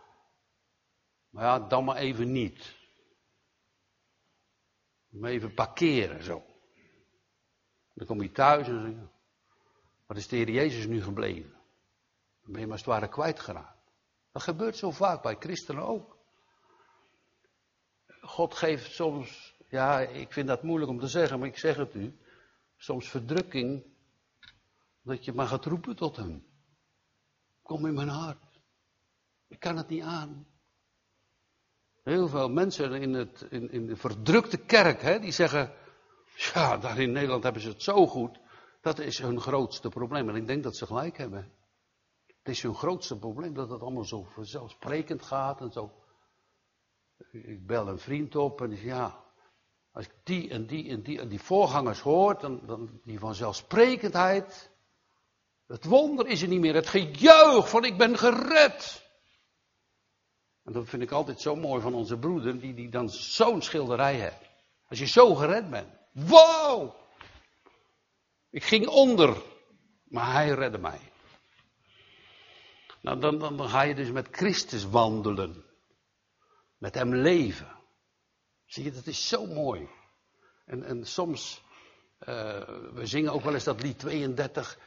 Maar 1.30 1.44
ja, 1.44 1.58
dan 1.58 1.84
maar 1.84 1.96
even 1.96 2.32
niet. 2.32 2.74
Maar 5.08 5.30
even 5.30 5.54
parkeren 5.54 6.22
zo. 6.22 6.44
Dan 7.94 8.06
kom 8.06 8.22
je 8.22 8.32
thuis 8.32 8.68
en 8.68 8.80
zeg 8.80 8.90
je, 8.90 9.06
wat 10.06 10.16
is 10.16 10.28
de 10.28 10.36
Heer 10.36 10.50
Jezus 10.50 10.86
nu 10.86 11.02
gebleven? 11.02 11.59
Ben 12.50 12.60
je 12.60 12.66
maar 12.66 12.76
als 12.76 12.84
het 12.84 12.94
ware 12.94 13.08
kwijtgeraakt. 13.08 13.78
Dat 14.32 14.42
gebeurt 14.42 14.76
zo 14.76 14.90
vaak 14.90 15.22
bij 15.22 15.36
christenen 15.38 15.86
ook. 15.86 16.16
God 18.20 18.54
geeft 18.54 18.94
soms, 18.94 19.54
ja, 19.68 20.00
ik 20.00 20.32
vind 20.32 20.48
dat 20.48 20.62
moeilijk 20.62 20.90
om 20.90 20.98
te 20.98 21.08
zeggen, 21.08 21.38
maar 21.38 21.48
ik 21.48 21.58
zeg 21.58 21.76
het 21.76 21.94
u. 21.94 22.18
Soms 22.76 23.08
verdrukking 23.08 23.84
dat 25.02 25.24
je 25.24 25.32
maar 25.32 25.46
gaat 25.46 25.64
roepen 25.64 25.96
tot 25.96 26.16
hem. 26.16 26.46
Kom 27.62 27.86
in 27.86 27.94
mijn 27.94 28.08
hart. 28.08 28.60
Ik 29.48 29.60
kan 29.60 29.76
het 29.76 29.88
niet 29.88 30.02
aan. 30.02 30.46
Heel 32.02 32.28
veel 32.28 32.48
mensen 32.48 32.92
in, 32.92 33.14
het, 33.14 33.46
in, 33.50 33.70
in 33.70 33.86
de 33.86 33.96
verdrukte 33.96 34.58
kerk, 34.58 35.02
hè, 35.02 35.18
die 35.18 35.32
zeggen, 35.32 35.74
ja, 36.34 36.76
daar 36.76 36.98
in 36.98 37.12
Nederland 37.12 37.42
hebben 37.42 37.62
ze 37.62 37.68
het 37.68 37.82
zo 37.82 38.06
goed. 38.06 38.40
Dat 38.80 38.98
is 38.98 39.18
hun 39.18 39.40
grootste 39.40 39.88
probleem. 39.88 40.28
En 40.28 40.36
ik 40.36 40.46
denk 40.46 40.62
dat 40.62 40.76
ze 40.76 40.86
gelijk 40.86 41.16
hebben. 41.16 41.52
Het 42.42 42.54
is 42.54 42.62
hun 42.62 42.74
grootste 42.74 43.18
probleem 43.18 43.54
dat 43.54 43.70
het 43.70 43.80
allemaal 43.80 44.04
zo 44.04 44.22
vanzelfsprekend 44.22 45.22
gaat 45.22 45.60
en 45.60 45.72
zo. 45.72 45.92
Ik 47.32 47.66
bel 47.66 47.88
een 47.88 47.98
vriend 47.98 48.36
op 48.36 48.60
en 48.60 48.68
die 48.68 48.78
zegt, 48.78 48.88
ja, 48.88 49.24
als 49.92 50.04
ik 50.04 50.12
die 50.24 50.50
en 50.50 50.66
die 50.66 50.88
en 50.88 51.02
die 51.02 51.20
en 51.20 51.28
die 51.28 51.40
voorgangers 51.40 52.00
hoor, 52.00 52.38
dan, 52.38 52.60
dan 52.66 53.00
die 53.04 53.18
vanzelfsprekendheid, 53.18 54.70
het 55.66 55.84
wonder 55.84 56.26
is 56.26 56.42
er 56.42 56.48
niet 56.48 56.60
meer. 56.60 56.74
Het 56.74 56.86
gejuich 56.86 57.68
van 57.68 57.84
ik 57.84 57.98
ben 57.98 58.18
gered. 58.18 59.08
En 60.64 60.72
dat 60.72 60.88
vind 60.88 61.02
ik 61.02 61.10
altijd 61.10 61.40
zo 61.40 61.56
mooi 61.56 61.82
van 61.82 61.94
onze 61.94 62.18
broeder, 62.18 62.60
die, 62.60 62.74
die 62.74 62.88
dan 62.88 63.08
zo'n 63.10 63.62
schilderij 63.62 64.14
heeft. 64.14 64.50
Als 64.88 64.98
je 64.98 65.06
zo 65.06 65.34
gered 65.34 65.70
bent. 65.70 65.88
Wow! 66.12 66.94
Ik 68.50 68.64
ging 68.64 68.86
onder, 68.86 69.42
maar 70.04 70.32
hij 70.32 70.48
redde 70.48 70.78
mij. 70.78 71.09
Nou, 73.00 73.20
dan, 73.20 73.38
dan, 73.38 73.56
dan 73.56 73.68
ga 73.68 73.82
je 73.82 73.94
dus 73.94 74.10
met 74.10 74.28
Christus 74.30 74.84
wandelen. 74.84 75.64
Met 76.78 76.94
hem 76.94 77.14
leven. 77.14 77.78
Zie 78.66 78.84
je, 78.84 78.92
dat 78.92 79.06
is 79.06 79.28
zo 79.28 79.46
mooi. 79.46 79.88
En, 80.64 80.84
en 80.84 81.06
soms, 81.06 81.62
uh, 82.20 82.26
we 82.92 83.06
zingen 83.06 83.32
ook 83.32 83.42
wel 83.42 83.54
eens 83.54 83.64
dat 83.64 83.82
lied 83.82 83.98
32 83.98 84.78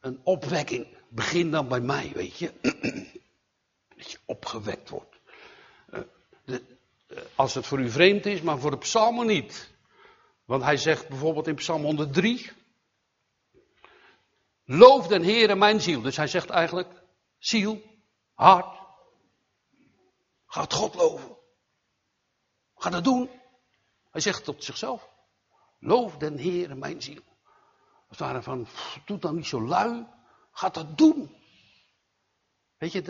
een 0.00 0.20
opwekking. 0.22 0.96
Begin 1.08 1.50
dan 1.50 1.68
bij 1.68 1.80
mij, 1.80 2.12
weet 2.14 2.38
je. 2.38 2.52
Dat 3.96 4.10
je 4.10 4.18
opgewekt 4.24 4.88
wordt. 4.88 5.16
Eh, 5.90 6.00
eh, 6.44 6.58
als 7.34 7.54
het 7.54 7.66
voor 7.66 7.80
u 7.80 7.90
vreemd 7.90 8.26
is, 8.26 8.42
maar 8.42 8.58
voor 8.58 8.70
de 8.70 8.78
psalmen 8.78 9.26
niet. 9.26 9.70
Want 10.44 10.62
hij 10.62 10.76
zegt 10.76 11.08
bijvoorbeeld 11.08 11.46
in 11.46 11.54
Psalm 11.54 11.82
103. 11.82 12.50
Loof 14.64 15.06
den 15.06 15.22
Heere 15.22 15.54
mijn 15.54 15.80
ziel. 15.80 16.00
Dus 16.00 16.16
hij 16.16 16.26
zegt 16.26 16.50
eigenlijk, 16.50 17.01
ziel, 17.42 17.82
hart. 18.34 18.80
Gaat 20.46 20.72
God 20.72 20.94
loven. 20.94 21.36
Ga 22.76 22.90
dat 22.90 23.04
doen. 23.04 23.30
Hij 24.10 24.20
zegt 24.20 24.44
tot 24.44 24.64
zichzelf. 24.64 25.08
Loof 25.78 26.16
den 26.16 26.38
Heere 26.38 26.74
mijn 26.74 27.02
ziel. 27.02 27.22
Als 28.08 28.18
het 28.18 28.18
ware 28.18 28.42
van, 28.42 28.66
doe 29.04 29.18
dan 29.18 29.34
niet 29.34 29.46
zo 29.46 29.62
lui. 29.62 30.06
Ga 30.52 30.68
dat 30.68 30.98
doen. 30.98 31.36
Weet 32.78 32.92
je, 32.92 33.02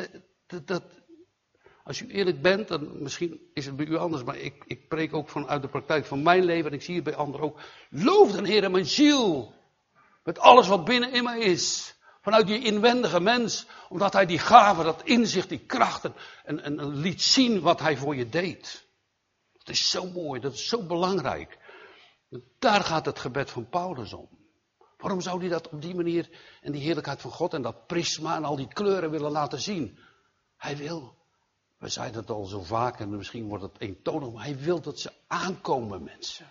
dat, 0.47 0.67
dat, 0.67 0.83
als 1.85 2.01
u 2.01 2.09
eerlijk 2.09 2.43
bent, 2.43 2.69
dan 2.69 3.03
misschien 3.03 3.51
is 3.55 3.67
het 3.67 3.77
bij 3.77 3.87
u 3.87 3.97
anders, 3.97 4.25
maar 4.25 4.37
ik, 4.37 4.65
ik 4.67 4.89
preek 4.89 5.15
ook 5.15 5.29
vanuit 5.29 5.63
de 5.63 5.69
praktijk 5.69 6.05
van 6.05 6.23
mijn 6.23 6.45
leven 6.45 6.71
en 6.71 6.77
ik 6.77 6.83
zie 6.83 6.95
het 6.95 7.05
bij 7.05 7.17
anderen 7.17 7.47
ook. 7.47 7.61
Loof 7.91 8.33
den 8.33 8.45
Heer 8.45 8.71
mijn 8.71 8.87
ziel. 8.87 9.55
Met 10.25 10.39
alles 10.39 10.69
wat 10.69 10.85
binnen 10.85 11.13
in 11.13 11.25
mij 11.25 11.39
is. 11.39 11.95
Vanuit 12.23 12.47
die 12.47 12.65
inwendige 12.65 13.21
mens. 13.21 13.67
Omdat 13.89 14.13
hij 14.13 14.27
die 14.27 14.39
gave, 14.39 14.83
dat 14.83 15.03
inzicht, 15.05 15.49
die 15.49 15.67
krachten 15.67 16.15
en, 16.45 16.61
en, 16.61 16.97
liet 16.97 17.23
zien 17.23 17.61
wat 17.61 17.81
hij 17.81 17.97
voor 17.97 18.17
je 18.17 18.29
deed. 18.29 18.87
Dat 19.53 19.69
is 19.69 19.91
zo 19.91 20.11
mooi, 20.11 20.41
dat 20.41 20.53
is 20.53 20.69
zo 20.69 20.87
belangrijk. 20.87 21.59
Daar 22.59 22.81
gaat 22.81 23.07
het 23.07 23.19
gebed 23.19 23.51
van 23.51 23.69
Paulus 23.69 24.13
om. 24.13 24.29
Waarom 24.97 25.21
zou 25.21 25.41
hij 25.41 25.49
dat 25.49 25.69
op 25.69 25.83
die 25.83 25.95
manier 25.95 26.29
en 26.61 26.73
die 26.73 26.83
heerlijkheid 26.83 27.21
van 27.21 27.31
God 27.31 27.55
en 27.55 27.63
dat 27.63 27.87
prisma 27.87 28.37
en 28.37 28.45
al 28.45 28.57
die 28.57 28.73
kleuren 28.73 29.11
willen 29.11 29.31
laten 29.31 29.61
zien? 29.61 29.99
Hij 30.57 30.77
wil, 30.77 31.17
we 31.79 31.89
zeiden 31.89 32.21
het 32.21 32.31
al 32.31 32.45
zo 32.45 32.63
vaak 32.63 33.01
en 33.01 33.17
misschien 33.17 33.49
wordt 33.49 33.63
het 33.65 33.81
eentonig, 33.81 34.33
maar 34.33 34.45
hij 34.45 34.59
wil 34.59 34.81
dat 34.81 34.99
ze 35.01 35.13
aankomen 35.27 36.03
mensen. 36.03 36.51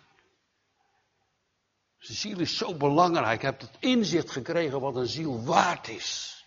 Zijn 2.01 2.17
ziel 2.17 2.39
is 2.39 2.57
zo 2.57 2.75
belangrijk. 2.75 3.41
Hij 3.41 3.49
heeft 3.49 3.71
het 3.71 3.81
inzicht 3.81 4.31
gekregen 4.31 4.79
wat 4.79 4.95
een 4.95 5.07
ziel 5.07 5.43
waard 5.43 5.87
is. 5.87 6.39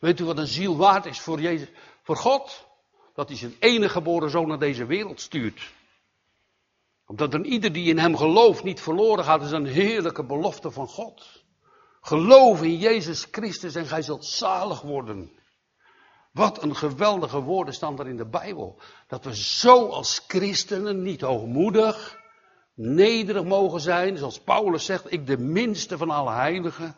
Weet 0.00 0.20
u 0.20 0.24
wat 0.24 0.38
een 0.38 0.46
ziel 0.46 0.76
waard 0.76 1.06
is 1.06 1.20
voor, 1.20 1.40
Jezus, 1.40 1.68
voor 2.02 2.16
God? 2.16 2.66
Dat 3.14 3.28
hij 3.28 3.38
zijn 3.38 3.56
enige 3.58 3.92
geboren 3.92 4.30
zoon 4.30 4.48
naar 4.48 4.58
deze 4.58 4.86
wereld 4.86 5.20
stuurt. 5.20 5.72
Omdat 7.06 7.34
er 7.34 7.44
ieder 7.44 7.72
die 7.72 7.88
in 7.88 7.98
hem 7.98 8.16
gelooft 8.16 8.62
niet 8.62 8.80
verloren 8.80 9.24
gaat, 9.24 9.42
is 9.42 9.50
een 9.50 9.66
heerlijke 9.66 10.24
belofte 10.24 10.70
van 10.70 10.88
God. 10.88 11.44
Geloof 12.00 12.62
in 12.62 12.76
Jezus 12.76 13.26
Christus 13.30 13.74
en 13.74 13.86
gij 13.86 14.02
zult 14.02 14.24
zalig 14.24 14.80
worden. 14.80 15.32
Wat 16.32 16.62
een 16.62 16.76
geweldige 16.76 17.40
woorden 17.40 17.74
staan 17.74 17.98
er 17.98 18.08
in 18.08 18.16
de 18.16 18.28
Bijbel. 18.28 18.78
Dat 19.06 19.24
we 19.24 19.36
zo 19.36 19.88
als 19.88 20.24
christenen 20.26 21.02
niet 21.02 21.20
hoogmoedig, 21.20 22.21
nederig 22.74 23.44
mogen 23.44 23.80
zijn, 23.80 24.16
zoals 24.16 24.40
Paulus 24.40 24.84
zegt, 24.84 25.12
ik 25.12 25.26
de 25.26 25.38
minste 25.38 25.96
van 25.96 26.10
alle 26.10 26.32
heiligen. 26.32 26.96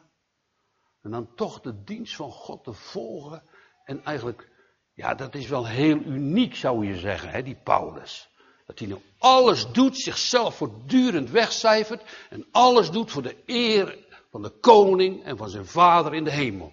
En 1.03 1.11
dan 1.11 1.35
toch 1.35 1.61
de 1.61 1.83
dienst 1.85 2.15
van 2.15 2.31
God 2.31 2.65
te 2.65 2.73
volgen. 2.73 3.43
En 3.85 4.05
eigenlijk, 4.05 4.51
ja, 4.95 5.15
dat 5.15 5.35
is 5.35 5.49
wel 5.49 5.67
heel 5.67 5.99
uniek 5.99 6.55
zou 6.55 6.87
je 6.87 6.99
zeggen, 6.99 7.31
hè, 7.31 7.43
die 7.43 7.61
Paulus. 7.63 8.29
Dat 8.67 8.79
hij 8.79 8.89
nou 8.89 9.01
alles 9.19 9.73
doet, 9.73 9.99
zichzelf 9.99 10.57
voortdurend 10.57 11.31
wegcijfert 11.31 12.27
en 12.31 12.47
alles 12.51 12.91
doet 12.91 13.11
voor 13.11 13.23
de 13.23 13.37
eer 13.47 13.99
van 14.31 14.43
de 14.43 14.51
koning 14.51 15.25
en 15.25 15.37
van 15.37 15.51
zijn 15.51 15.67
vader 15.67 16.15
in 16.15 16.25
de 16.25 16.31
hemel. 16.31 16.73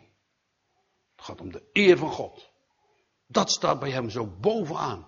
Het 1.16 1.26
gaat 1.26 1.42
om 1.42 1.52
de 1.52 1.70
eer 1.74 1.98
van 1.98 2.12
God. 2.12 2.50
Dat 3.28 3.52
staat 3.52 3.80
bij 3.80 3.92
hem 3.92 4.10
zo 4.10 4.28
bovenaan. 4.40 5.08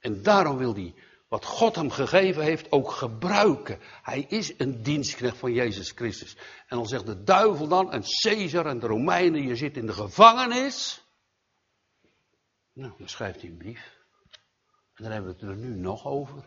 En 0.00 0.22
daarom 0.22 0.56
wil 0.56 0.74
hij 0.74 0.94
wat 1.30 1.44
God 1.44 1.76
hem 1.76 1.90
gegeven 1.90 2.42
heeft 2.42 2.72
ook 2.72 2.90
gebruiken. 2.90 3.78
Hij 4.02 4.24
is 4.28 4.58
een 4.58 4.82
dienstknecht 4.82 5.36
van 5.36 5.52
Jezus 5.52 5.90
Christus. 5.90 6.36
En 6.66 6.76
dan 6.76 6.86
zegt 6.86 7.06
de 7.06 7.22
duivel 7.22 7.68
dan, 7.68 7.92
en 7.92 8.02
Caesar 8.22 8.66
en 8.66 8.78
de 8.78 8.86
Romeinen, 8.86 9.46
je 9.46 9.56
zit 9.56 9.76
in 9.76 9.86
de 9.86 9.92
gevangenis. 9.92 11.04
Nou, 12.72 12.92
dan 12.98 13.08
schrijft 13.08 13.40
hij 13.40 13.50
een 13.50 13.56
brief. 13.56 13.98
En 14.94 15.02
dan 15.02 15.12
hebben 15.12 15.30
we 15.30 15.40
het 15.40 15.50
er 15.50 15.56
nu 15.56 15.74
nog 15.74 16.06
over. 16.06 16.44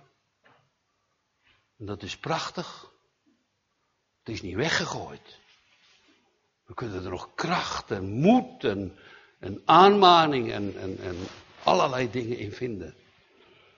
En 1.77 1.85
dat 1.85 2.03
is 2.03 2.17
prachtig. 2.17 2.91
Het 4.19 4.33
is 4.33 4.41
niet 4.41 4.55
weggegooid. 4.55 5.39
We 6.65 6.73
kunnen 6.73 7.03
er 7.03 7.09
nog 7.09 7.33
kracht 7.35 7.91
en 7.91 8.11
moed 8.11 8.63
en, 8.63 8.97
en 9.39 9.61
aanmaning 9.65 10.51
en, 10.51 10.77
en 10.99 11.17
allerlei 11.63 12.11
dingen 12.11 12.37
in 12.37 12.51
vinden. 12.51 12.95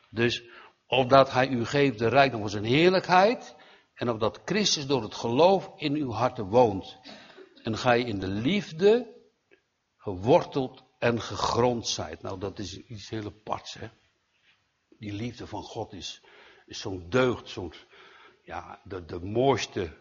Dus 0.10 0.44
opdat 0.88 1.32
hij 1.32 1.48
u 1.48 1.66
geeft 1.66 2.00
de 2.00 2.08
rijkdom 2.08 2.42
van 2.42 2.50
zijn 2.50 2.64
heerlijkheid 2.64 3.56
en 3.94 4.10
opdat 4.10 4.42
Christus 4.46 4.88
door 4.88 5.04
het 5.04 5.16
geloof 5.16 5.72
in 5.76 5.96
uw 5.96 6.12
harten 6.12 6.46
woont. 6.46 6.98
En 7.64 7.78
gij 7.78 8.02
in 8.02 8.20
de 8.20 8.28
liefde 8.28 9.14
geworteld 9.98 10.84
en 11.00 11.22
gegrond 11.22 11.88
zijt. 11.88 12.22
Nou, 12.22 12.40
dat 12.40 12.60
is 12.60 12.78
iets 12.78 13.10
heel 13.10 13.26
aparts, 13.26 13.74
hè. 13.74 13.90
Die 14.98 15.14
liefde 15.14 15.48
van 15.48 15.64
God 15.64 15.94
is, 15.94 16.24
is 16.66 16.80
zo'n 16.80 17.10
deugd, 17.10 17.50
zo'n, 17.50 17.74
ja, 18.44 18.82
de, 18.84 19.06
de 19.06 19.20
mooiste 19.20 19.94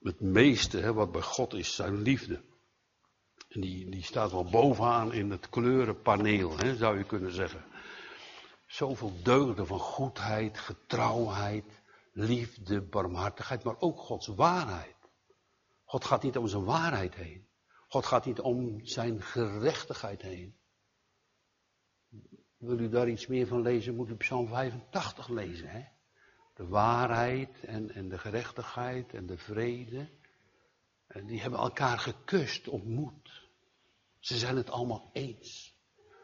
het 0.00 0.20
meeste 0.20 0.78
hè, 0.78 0.92
wat 0.92 1.12
bij 1.12 1.22
God 1.22 1.54
is, 1.54 1.74
zijn 1.74 2.02
liefde. 2.02 2.40
En 3.48 3.60
die, 3.60 3.90
die 3.90 4.02
staat 4.02 4.30
wel 4.30 4.44
bovenaan 4.44 5.12
in 5.12 5.30
het 5.30 5.48
kleurenpaneel, 5.48 6.58
hè, 6.58 6.76
zou 6.76 6.98
je 6.98 7.04
kunnen 7.04 7.32
zeggen. 7.32 7.64
Zoveel 8.68 9.22
deugden 9.22 9.66
van 9.66 9.78
goedheid, 9.78 10.58
getrouwheid, 10.58 11.82
liefde, 12.12 12.82
barmhartigheid, 12.82 13.62
maar 13.62 13.80
ook 13.80 13.98
Gods 13.98 14.26
waarheid. 14.26 14.96
God 15.84 16.04
gaat 16.04 16.22
niet 16.22 16.36
om 16.36 16.46
zijn 16.46 16.64
waarheid 16.64 17.14
heen. 17.14 17.46
God 17.88 18.06
gaat 18.06 18.24
niet 18.24 18.40
om 18.40 18.86
zijn 18.86 19.22
gerechtigheid 19.22 20.22
heen. 20.22 20.56
Wil 22.56 22.78
u 22.78 22.88
daar 22.88 23.08
iets 23.08 23.26
meer 23.26 23.46
van 23.46 23.62
lezen, 23.62 23.94
moet 23.94 24.08
u 24.08 24.16
Psalm 24.16 24.48
85 24.48 25.28
lezen. 25.28 25.68
Hè? 25.68 25.84
de 26.58 26.66
waarheid 26.66 27.64
en, 27.64 27.94
en 27.94 28.08
de 28.08 28.18
gerechtigheid 28.18 29.14
en 29.14 29.26
de 29.26 29.38
vrede. 29.38 30.08
En 31.06 31.26
die 31.26 31.40
hebben 31.40 31.58
elkaar 31.58 31.98
gekust, 31.98 32.68
ontmoet. 32.68 33.48
Ze 34.18 34.36
zijn 34.38 34.56
het 34.56 34.70
allemaal 34.70 35.10
eens. 35.12 35.77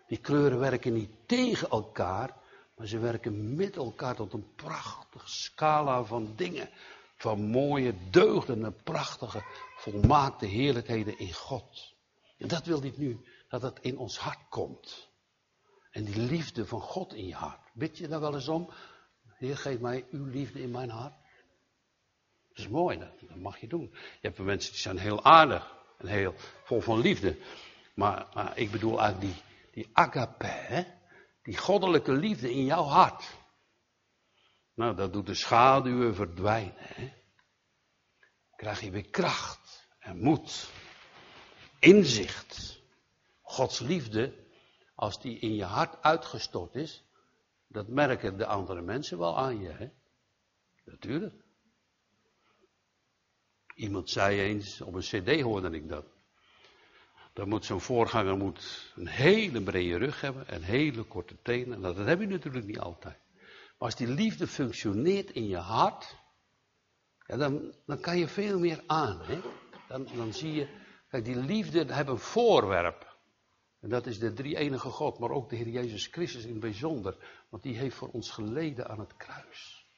Die 0.07 0.19
kleuren 0.19 0.59
werken 0.59 0.93
niet 0.93 1.11
tegen 1.27 1.69
elkaar, 1.69 2.37
maar 2.77 2.87
ze 2.87 2.99
werken 2.99 3.57
met 3.57 3.77
elkaar 3.77 4.15
tot 4.15 4.33
een 4.33 4.55
prachtige 4.55 5.29
scala 5.29 6.05
van 6.05 6.33
dingen. 6.37 6.71
Van 7.17 7.41
mooie 7.41 7.95
deugden 8.11 8.65
en 8.65 8.83
prachtige, 8.83 9.43
volmaakte 9.77 10.47
heerlijkheden 10.47 11.19
in 11.19 11.33
God. 11.33 11.95
En 12.39 12.49
dat 12.49 12.65
wil 12.65 12.83
ik 12.83 12.97
nu, 12.99 13.25
dat 13.49 13.63
het 13.63 13.79
in 13.81 13.99
ons 13.99 14.19
hart 14.19 14.49
komt. 14.49 15.09
En 15.91 16.05
die 16.05 16.19
liefde 16.19 16.67
van 16.67 16.81
God 16.81 17.15
in 17.15 17.27
je 17.27 17.35
hart. 17.35 17.61
Bid 17.73 17.99
je 17.99 18.09
daar 18.09 18.21
wel 18.21 18.35
eens 18.35 18.49
om? 18.49 18.71
Heer, 19.39 19.57
geef 19.57 19.79
mij 19.79 20.07
uw 20.11 20.25
liefde 20.25 20.61
in 20.63 20.71
mijn 20.71 20.91
hart. 20.91 21.15
Dat 22.49 22.59
is 22.59 22.69
mooi, 22.69 22.99
dat, 22.99 23.21
dat 23.21 23.37
mag 23.37 23.59
je 23.59 23.67
doen. 23.67 23.91
Je 23.93 24.29
hebt 24.29 24.39
mensen 24.39 24.73
die 24.73 24.81
zijn 24.81 24.99
heel 24.99 25.25
aardig 25.25 25.77
en 25.99 26.07
heel 26.07 26.35
vol 26.65 26.81
van 26.81 26.99
liefde. 26.99 27.37
Maar, 27.95 28.27
maar 28.35 28.59
ik 28.59 28.71
bedoel 28.71 29.01
eigenlijk 29.01 29.35
die, 29.35 29.43
die 29.75 29.91
agape, 29.93 30.87
die 31.43 31.57
goddelijke 31.57 32.13
liefde 32.13 32.51
in 32.51 32.65
jouw 32.65 32.85
hart. 32.85 33.43
Nou, 34.75 34.97
dat 34.97 35.13
doet 35.13 35.27
de 35.27 35.35
schaduwen 35.35 36.15
verdwijnen. 36.15 36.75
Hè? 36.77 37.13
Krijg 38.57 38.81
je 38.81 38.91
weer 38.91 39.11
kracht 39.11 39.89
en 39.99 40.19
moed, 40.19 40.71
inzicht. 41.79 42.83
Gods 43.43 43.79
liefde, 43.79 44.47
als 44.95 45.21
die 45.21 45.39
in 45.39 45.55
je 45.55 45.65
hart 45.65 46.03
uitgestort 46.03 46.75
is, 46.75 47.05
dat 47.67 47.89
merken 47.89 48.39
de 48.39 48.47
andere 48.47 48.83
mensen 48.83 49.19
wel 49.19 49.39
aan 49.39 49.61
je, 49.61 49.69
hè? 49.69 49.91
Natuurlijk. 50.85 51.45
Iemand 53.75 54.11
zei 54.11 54.41
eens, 54.41 54.81
op 54.81 54.95
een 54.95 55.01
cd 55.01 55.41
hoorde 55.41 55.71
ik 55.71 55.89
dat. 55.89 56.14
Dan 57.35 57.49
moet 57.49 57.65
zo'n 57.65 57.81
voorganger 57.81 58.37
moet 58.37 58.93
een 58.97 59.09
hele 59.09 59.63
brede 59.63 59.97
rug 59.97 60.21
hebben 60.21 60.49
en 60.49 60.63
hele 60.63 61.03
korte 61.03 61.37
tenen. 61.43 61.81
Nou, 61.81 61.95
dat 61.95 62.07
heb 62.07 62.21
je 62.21 62.27
natuurlijk 62.27 62.67
niet 62.67 62.79
altijd. 62.79 63.19
Maar 63.29 63.89
als 63.89 63.97
die 63.97 64.07
liefde 64.07 64.47
functioneert 64.47 65.31
in 65.31 65.47
je 65.49 65.57
hart, 65.57 66.17
ja, 67.27 67.37
dan, 67.37 67.75
dan 67.87 68.01
kan 68.01 68.19
je 68.19 68.29
veel 68.29 68.59
meer 68.59 68.83
aan. 68.87 69.21
Hè? 69.23 69.41
Dan, 69.89 70.09
dan 70.17 70.33
zie 70.33 70.53
je, 70.53 70.69
kijk, 71.09 71.25
die 71.25 71.37
liefde 71.37 71.95
heeft 71.95 72.09
een 72.09 72.19
voorwerp. 72.19 73.17
En 73.81 73.89
dat 73.89 74.07
is 74.07 74.19
de 74.19 74.33
drie 74.33 74.57
enige 74.57 74.89
God, 74.89 75.19
maar 75.19 75.31
ook 75.31 75.51
de 75.51 75.57
Heer 75.57 75.69
Jezus 75.69 76.07
Christus 76.07 76.45
in 76.45 76.51
het 76.51 76.61
bijzonder. 76.61 77.45
Want 77.49 77.63
die 77.63 77.77
heeft 77.77 77.97
voor 77.97 78.09
ons 78.09 78.31
geleden 78.31 78.89
aan 78.89 79.01
het 79.01 79.17
kruis. 79.17 79.89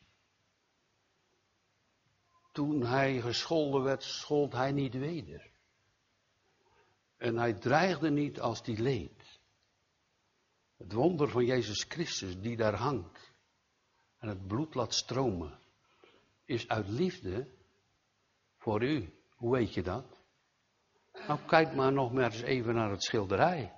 Toen 2.53 2.83
hij 2.83 3.21
gescholden 3.21 3.83
werd, 3.83 4.03
schold 4.03 4.53
hij 4.53 4.73
niet 4.73 4.95
weder. 4.95 5.55
En 7.27 7.37
hij 7.37 7.53
dreigde 7.53 8.11
niet 8.11 8.41
als 8.41 8.63
die 8.63 8.83
leed. 8.83 9.41
Het 10.77 10.93
wonder 10.93 11.29
van 11.29 11.45
Jezus 11.45 11.85
Christus 11.89 12.41
die 12.41 12.57
daar 12.57 12.75
hangt. 12.75 13.33
En 14.19 14.29
het 14.29 14.47
bloed 14.47 14.75
laat 14.75 14.95
stromen. 14.95 15.59
is 16.45 16.69
uit 16.69 16.89
liefde 16.89 17.49
voor 18.57 18.83
u. 18.83 19.13
Hoe 19.37 19.53
weet 19.53 19.75
je 19.75 19.83
dat? 19.83 20.21
Nou, 21.13 21.41
kijk 21.47 21.75
maar 21.75 21.93
nog 21.93 22.13
maar 22.13 22.33
eens 22.33 22.41
even 22.41 22.75
naar 22.75 22.91
het 22.91 23.03
schilderij. 23.03 23.73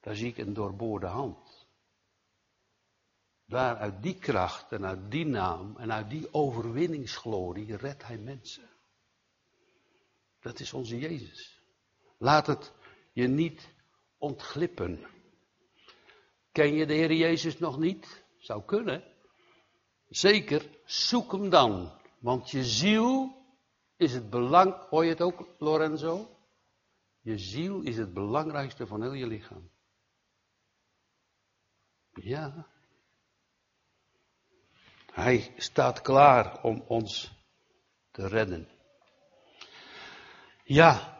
Daar 0.00 0.16
zie 0.16 0.28
ik 0.28 0.38
een 0.38 0.54
doorboorde 0.54 1.06
hand. 1.06 1.66
Daar 3.46 3.76
uit 3.76 4.02
die 4.02 4.18
kracht 4.18 4.72
en 4.72 4.84
uit 4.84 5.10
die 5.10 5.26
naam 5.26 5.76
en 5.76 5.92
uit 5.92 6.10
die 6.10 6.34
overwinningsglorie 6.34 7.76
redt 7.76 8.06
hij 8.06 8.18
mensen. 8.18 8.68
Dat 10.40 10.60
is 10.60 10.72
onze 10.72 10.98
Jezus. 10.98 11.63
Laat 12.24 12.46
het 12.46 12.72
je 13.12 13.26
niet 13.26 13.68
ontglippen. 14.18 15.06
Ken 16.52 16.74
je 16.74 16.86
de 16.86 16.92
Heer 16.92 17.12
Jezus 17.12 17.58
nog 17.58 17.78
niet? 17.78 18.24
Zou 18.38 18.64
kunnen. 18.64 19.04
Zeker, 20.08 20.68
zoek 20.84 21.32
hem 21.32 21.50
dan. 21.50 21.92
Want 22.18 22.50
je 22.50 22.64
ziel 22.64 23.42
is 23.96 24.12
het 24.12 24.30
belang. 24.30 24.88
Hoor 24.88 25.04
je 25.04 25.10
het 25.10 25.20
ook, 25.20 25.46
Lorenzo? 25.58 26.38
Je 27.20 27.38
ziel 27.38 27.80
is 27.80 27.96
het 27.96 28.14
belangrijkste 28.14 28.86
van 28.86 29.02
heel 29.02 29.12
je 29.12 29.26
lichaam. 29.26 29.70
Ja. 32.12 32.66
Hij 35.12 35.54
staat 35.56 36.00
klaar 36.00 36.62
om 36.62 36.84
ons 36.86 37.32
te 38.10 38.28
redden. 38.28 38.68
Ja, 40.64 41.13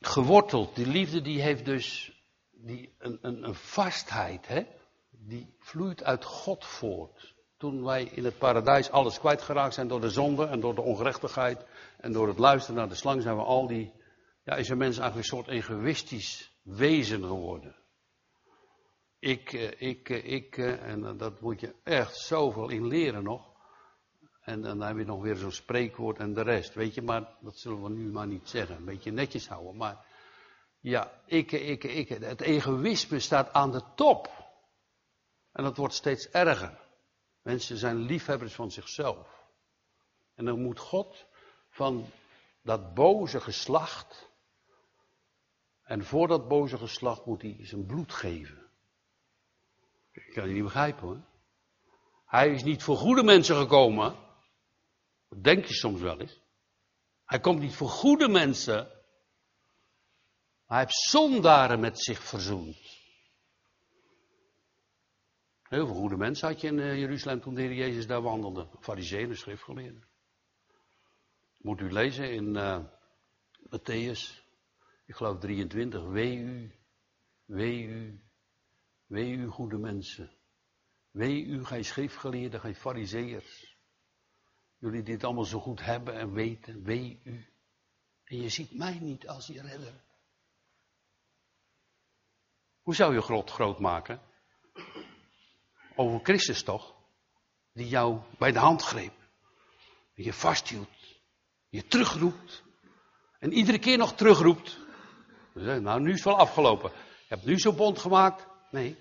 geworteld. 0.00 0.74
Die 0.74 0.86
liefde 0.86 1.20
die 1.20 1.42
heeft 1.42 1.64
dus 1.64 2.16
die, 2.50 2.94
een, 2.98 3.18
een, 3.22 3.44
een 3.44 3.54
vastheid, 3.54 4.46
hè? 4.46 4.66
die 5.10 5.54
vloeit 5.58 6.04
uit 6.04 6.24
God 6.24 6.64
voort. 6.64 7.34
Toen 7.56 7.84
wij 7.84 8.04
in 8.04 8.24
het 8.24 8.38
paradijs 8.38 8.90
alles 8.90 9.18
kwijtgeraakt 9.18 9.74
zijn 9.74 9.88
door 9.88 10.00
de 10.00 10.10
zonde 10.10 10.46
en 10.46 10.60
door 10.60 10.74
de 10.74 10.82
ongerechtigheid 10.82 11.66
en 11.98 12.12
door 12.12 12.28
het 12.28 12.38
luisteren 12.38 12.76
naar 12.76 12.88
de 12.88 12.94
slang, 12.94 13.22
zijn 13.22 13.36
we 13.36 13.42
al 13.42 13.66
die, 13.66 13.92
ja, 14.44 14.54
is 14.54 14.68
een 14.68 14.78
mens 14.78 14.98
eigenlijk 14.98 15.28
een 15.28 15.36
soort 15.36 15.48
egoïstisch 15.48 16.56
wezen 16.62 17.22
geworden. 17.22 17.76
Ik, 19.18 19.52
eh, 19.52 19.88
ik, 19.88 20.08
eh, 20.08 20.32
ik, 20.32 20.58
eh, 20.58 20.82
en 20.82 21.16
dat 21.16 21.40
moet 21.40 21.60
je 21.60 21.74
echt 21.82 22.16
zoveel 22.16 22.68
in 22.68 22.86
leren 22.86 23.22
nog. 23.22 23.55
En 24.46 24.60
dan 24.60 24.80
heb 24.80 24.96
je 24.96 25.04
nog 25.04 25.22
weer 25.22 25.36
zo'n 25.36 25.52
spreekwoord 25.52 26.18
en 26.18 26.34
de 26.34 26.42
rest. 26.42 26.74
Weet 26.74 26.94
je, 26.94 27.02
maar 27.02 27.36
dat 27.40 27.58
zullen 27.58 27.82
we 27.82 27.88
nu 27.88 28.10
maar 28.10 28.26
niet 28.26 28.48
zeggen. 28.48 28.76
Een 28.76 28.84
beetje 28.84 29.10
netjes 29.10 29.48
houden. 29.48 29.76
Maar 29.76 30.06
ja, 30.80 31.20
ik, 31.24 31.52
ik, 31.52 31.84
ik. 31.84 32.08
Het 32.08 32.40
egoïsme 32.40 33.20
staat 33.20 33.52
aan 33.52 33.72
de 33.72 33.82
top. 33.94 34.28
En 35.52 35.64
dat 35.64 35.76
wordt 35.76 35.94
steeds 35.94 36.30
erger. 36.30 36.78
Mensen 37.42 37.76
zijn 37.76 37.96
liefhebbers 37.96 38.54
van 38.54 38.70
zichzelf. 38.70 39.48
En 40.34 40.44
dan 40.44 40.62
moet 40.62 40.78
God 40.78 41.26
van 41.70 42.06
dat 42.62 42.94
boze 42.94 43.40
geslacht. 43.40 44.30
En 45.82 46.04
voor 46.04 46.28
dat 46.28 46.48
boze 46.48 46.78
geslacht 46.78 47.24
moet 47.24 47.42
hij 47.42 47.56
zijn 47.60 47.86
bloed 47.86 48.12
geven. 48.12 48.66
Ik 50.12 50.32
kan 50.34 50.48
je 50.48 50.54
niet 50.54 50.62
begrijpen 50.62 51.02
hoor. 51.02 51.20
Hij 52.26 52.50
is 52.50 52.62
niet 52.62 52.82
voor 52.82 52.96
goede 52.96 53.22
mensen 53.22 53.56
gekomen. 53.56 54.24
Dat 55.28 55.44
denk 55.44 55.64
je 55.64 55.74
soms 55.74 56.00
wel 56.00 56.20
eens. 56.20 56.40
Hij 57.24 57.40
komt 57.40 57.60
niet 57.60 57.74
voor 57.74 57.88
goede 57.88 58.28
mensen. 58.28 58.94
Maar 60.66 60.76
hij 60.76 60.80
heeft 60.80 61.08
zondaren 61.08 61.80
met 61.80 62.02
zich 62.02 62.22
verzoend. 62.22 62.96
Heel 65.62 65.86
veel 65.86 65.94
goede 65.94 66.16
mensen 66.16 66.48
had 66.48 66.60
je 66.60 66.66
in 66.66 66.78
eh, 66.78 66.98
Jeruzalem 66.98 67.40
toen 67.40 67.54
de 67.54 67.60
Heer 67.60 67.74
Jezus 67.74 68.06
daar 68.06 68.22
wandelde. 68.22 68.68
Fariseeën, 68.80 69.36
schriftgeleerden. 69.36 70.08
Moet 71.58 71.80
u 71.80 71.92
lezen 71.92 72.32
in 72.32 72.54
uh, 72.54 72.84
Matthäus, 73.70 74.44
ik 75.06 75.14
geloof 75.14 75.38
23. 75.38 76.04
Wee 76.04 76.36
u, 76.36 76.72
wee 77.44 77.82
u, 77.82 78.20
wee 79.06 79.32
u 79.32 79.46
goede 79.46 79.78
mensen. 79.78 80.30
Wee 81.10 81.44
u, 81.44 81.64
gij 81.64 81.82
schriftgeleerden, 81.82 82.60
gij 82.60 82.74
fariseërs. 82.74 83.75
Jullie 84.78 85.02
die 85.02 85.14
het 85.14 85.24
allemaal 85.24 85.44
zo 85.44 85.60
goed 85.60 85.84
hebben 85.84 86.14
en 86.14 86.32
weten, 86.32 86.82
wee 86.82 87.20
u. 87.24 87.46
En 88.24 88.40
je 88.40 88.48
ziet 88.48 88.74
mij 88.74 88.98
niet 89.00 89.28
als 89.28 89.46
je 89.46 89.62
redder. 89.62 90.04
Hoe 92.82 92.94
zou 92.94 93.14
je 93.14 93.20
groot 93.20 93.50
groot 93.50 93.78
maken? 93.78 94.20
Over 95.94 96.20
Christus 96.22 96.62
toch? 96.62 96.94
Die 97.72 97.88
jou 97.88 98.20
bij 98.38 98.52
de 98.52 98.58
hand 98.58 98.82
greep. 98.82 99.14
Je 100.14 100.32
vasthield. 100.32 100.88
Je 101.68 101.86
terugroept. 101.86 102.62
En 103.38 103.52
iedere 103.52 103.78
keer 103.78 103.98
nog 103.98 104.14
terugroept. 104.14 104.78
Nou, 105.54 106.00
nu 106.00 106.08
is 106.08 106.14
het 106.14 106.24
wel 106.24 106.38
afgelopen. 106.38 106.90
Je 106.90 107.34
hebt 107.34 107.44
nu 107.44 107.58
zo'n 107.58 107.76
bond 107.76 107.98
gemaakt. 107.98 108.46
Nee. 108.70 108.96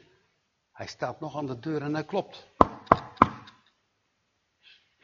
Hij 0.71 0.87
staat 0.87 1.19
nog 1.19 1.37
aan 1.37 1.45
de 1.45 1.59
deur 1.59 1.81
en 1.81 1.93
hij 1.93 2.05
klopt. 2.05 2.47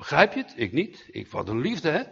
Begrijp 0.02 0.34
je 0.34 0.42
het? 0.42 0.54
Ik 0.56 0.72
niet. 0.72 1.08
Ik, 1.12 1.28
wat 1.28 1.48
een 1.48 1.60
liefde, 1.60 1.90
hè? 1.90 2.04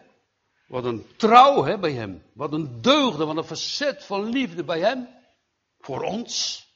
Wat 0.67 0.85
een 0.85 1.05
trouw 1.15 1.63
hè, 1.63 1.79
bij 1.79 1.91
hem. 1.91 2.23
Wat 2.33 2.53
een 2.53 2.81
deugde, 2.81 3.25
wat 3.25 3.37
een 3.37 3.43
facet 3.43 4.03
van 4.03 4.23
liefde 4.23 4.63
bij 4.63 4.79
hem. 4.79 5.07
Voor 5.79 6.01
ons. 6.01 6.67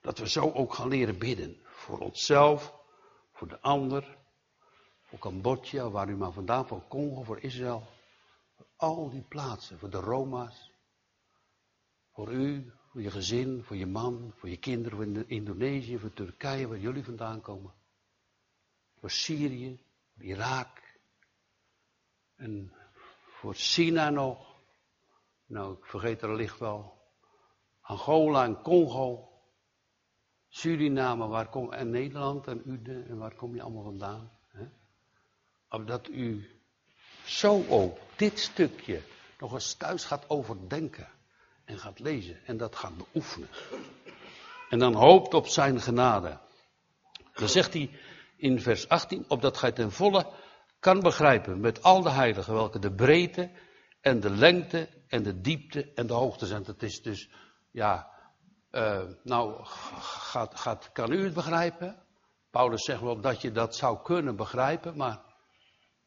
Dat 0.00 0.18
we 0.18 0.28
zo 0.28 0.50
ook 0.52 0.74
gaan 0.74 0.88
leren 0.88 1.18
bidden. 1.18 1.60
Voor 1.64 1.98
onszelf, 1.98 2.74
voor 3.32 3.48
de 3.48 3.60
ander, 3.60 4.16
voor 5.02 5.18
Cambodja, 5.18 5.90
waar 5.90 6.08
u 6.08 6.16
maar 6.16 6.32
vandaan, 6.32 6.66
voor 6.66 6.88
Congo, 6.88 7.22
voor 7.22 7.40
Israël. 7.40 7.86
Voor 8.56 8.66
al 8.76 9.10
die 9.10 9.24
plaatsen, 9.28 9.78
voor 9.78 9.90
de 9.90 10.00
Roma's. 10.00 10.70
Voor 12.12 12.32
u, 12.32 12.72
voor 12.90 13.02
je 13.02 13.10
gezin, 13.10 13.62
voor 13.64 13.76
je 13.76 13.86
man, 13.86 14.32
voor 14.36 14.48
je 14.48 14.58
kinderen, 14.58 14.98
voor 14.98 15.24
Indonesië, 15.26 15.98
voor 15.98 16.12
Turkije, 16.12 16.68
waar 16.68 16.78
jullie 16.78 17.04
vandaan 17.04 17.40
komen. 17.40 17.72
Voor 19.00 19.10
Syrië, 19.10 19.88
Irak. 20.20 20.82
En 22.36 22.74
voor 23.26 23.54
China 23.54 24.10
nog. 24.10 24.62
Nou, 25.46 25.76
ik 25.76 25.84
vergeet 25.84 26.22
er 26.22 26.36
licht 26.36 26.58
wel. 26.58 26.98
Angola 27.80 28.44
en 28.44 28.62
Congo. 28.62 29.28
Suriname, 30.48 31.26
waar 31.26 31.48
kom, 31.48 31.72
en 31.72 31.90
Nederland 31.90 32.46
en 32.46 32.62
Ude, 32.66 33.02
en 33.08 33.18
waar 33.18 33.34
kom 33.34 33.54
je 33.54 33.62
allemaal 33.62 33.82
vandaan? 33.82 34.30
Hè? 34.48 35.84
Dat 35.84 36.08
u 36.08 36.60
zo 37.24 37.64
ook 37.68 37.98
dit 38.16 38.38
stukje 38.38 39.02
nog 39.38 39.52
eens 39.52 39.74
thuis 39.74 40.04
gaat 40.04 40.30
overdenken 40.30 41.08
en 41.64 41.78
gaat 41.78 41.98
lezen 41.98 42.46
en 42.46 42.56
dat 42.56 42.76
gaat 42.76 42.96
beoefenen. 42.96 43.48
En 44.68 44.78
dan 44.78 44.94
hoopt 44.94 45.34
op 45.34 45.46
zijn 45.46 45.80
genade. 45.80 46.38
Dan 47.34 47.48
zegt 47.48 47.72
hij 47.72 47.90
in 48.40 48.60
vers 48.60 48.88
18, 48.88 49.24
opdat 49.28 49.56
gij 49.56 49.72
ten 49.72 49.92
volle 49.92 50.26
kan 50.78 51.00
begrijpen 51.00 51.60
met 51.60 51.82
al 51.82 52.02
de 52.02 52.10
heiligen 52.10 52.54
welke 52.54 52.78
de 52.78 52.92
breedte 52.92 53.50
en 54.00 54.20
de 54.20 54.30
lengte 54.30 54.88
en 55.08 55.22
de 55.22 55.40
diepte 55.40 55.92
en 55.94 56.06
de 56.06 56.12
hoogte 56.12 56.46
zijn. 56.46 56.62
Dat 56.62 56.82
is 56.82 57.02
dus, 57.02 57.30
ja, 57.70 58.10
uh, 58.70 59.02
nou, 59.22 59.64
gaat, 59.64 60.58
gaat, 60.58 60.92
kan 60.92 61.12
u 61.12 61.24
het 61.24 61.34
begrijpen? 61.34 62.02
Paulus 62.50 62.84
zegt 62.84 63.00
wel 63.00 63.20
dat 63.20 63.40
je 63.40 63.52
dat 63.52 63.76
zou 63.76 64.02
kunnen 64.02 64.36
begrijpen, 64.36 64.96
maar 64.96 65.20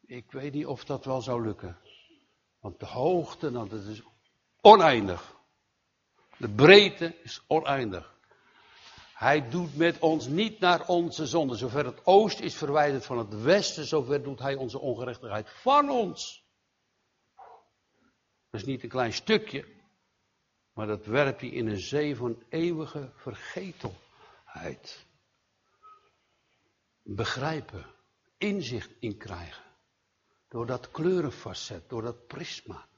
ik 0.06 0.32
weet 0.32 0.52
niet 0.52 0.66
of 0.66 0.84
dat 0.84 1.04
wel 1.04 1.22
zou 1.22 1.44
lukken. 1.44 1.78
Want 2.60 2.80
de 2.80 2.86
hoogte, 2.86 3.50
nou, 3.50 3.68
dat 3.68 3.82
is 3.82 4.02
oneindig. 4.60 5.36
De 6.36 6.48
breedte 6.48 7.16
is 7.22 7.44
oneindig. 7.46 8.13
Hij 9.14 9.48
doet 9.48 9.76
met 9.76 9.98
ons 9.98 10.26
niet 10.26 10.58
naar 10.58 10.88
onze 10.88 11.26
zonde. 11.26 11.56
Zover 11.56 11.84
het 11.84 12.06
oosten 12.06 12.44
is 12.44 12.54
verwijderd 12.54 13.06
van 13.06 13.18
het 13.18 13.42
westen, 13.42 13.84
zover 13.84 14.22
doet 14.22 14.38
hij 14.38 14.54
onze 14.54 14.78
ongerechtigheid 14.78 15.50
van 15.50 15.90
ons. 15.90 16.44
Dat 18.50 18.60
is 18.60 18.64
niet 18.64 18.82
een 18.82 18.88
klein 18.88 19.12
stukje. 19.12 19.72
Maar 20.72 20.86
dat 20.86 21.06
werp 21.06 21.40
je 21.40 21.50
in 21.50 21.66
een 21.66 21.80
zee 21.80 22.16
van 22.16 22.42
eeuwige 22.48 23.12
vergetelheid. 23.14 25.06
Begrijpen, 27.02 27.86
inzicht 28.38 28.90
in 28.98 29.16
krijgen. 29.16 29.64
Door 30.48 30.66
dat 30.66 30.90
kleurenfacet, 30.90 31.88
door 31.88 32.02
dat 32.02 32.26
prisma. 32.26 32.88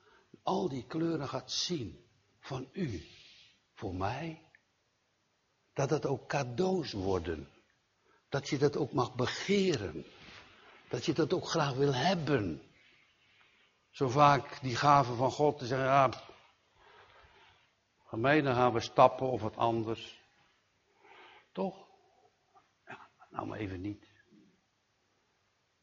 Al 0.43 0.69
die 0.69 0.87
kleuren 0.87 1.29
gaat 1.29 1.53
zien 1.53 2.05
van 2.41 2.69
u, 2.73 3.07
voor 3.75 3.95
mij. 3.95 4.46
Dat 5.77 5.91
het 5.91 6.07
ook 6.07 6.29
cadeaus 6.29 6.93
worden. 6.93 7.49
Dat 8.29 8.49
je 8.49 8.59
dat 8.59 8.77
ook 8.77 8.93
mag 8.93 9.15
begeren. 9.15 10.05
Dat 10.89 11.05
je 11.05 11.13
dat 11.13 11.33
ook 11.33 11.49
graag 11.49 11.73
wil 11.73 11.95
hebben. 11.95 12.63
Zo 13.91 14.09
vaak 14.09 14.61
die 14.61 14.77
gaven 14.77 15.17
van 15.17 15.31
God 15.31 15.59
te 15.59 15.67
zeggen, 15.67 15.87
ja, 15.87 16.11
Gemeente 18.05 18.55
gaan 18.55 18.73
we 18.73 18.81
stappen 18.81 19.31
of 19.31 19.41
wat 19.41 19.57
anders. 19.57 20.23
Toch? 21.53 21.87
Ja, 22.87 23.09
nou 23.31 23.47
maar 23.47 23.59
even 23.59 23.81
niet. 23.81 24.07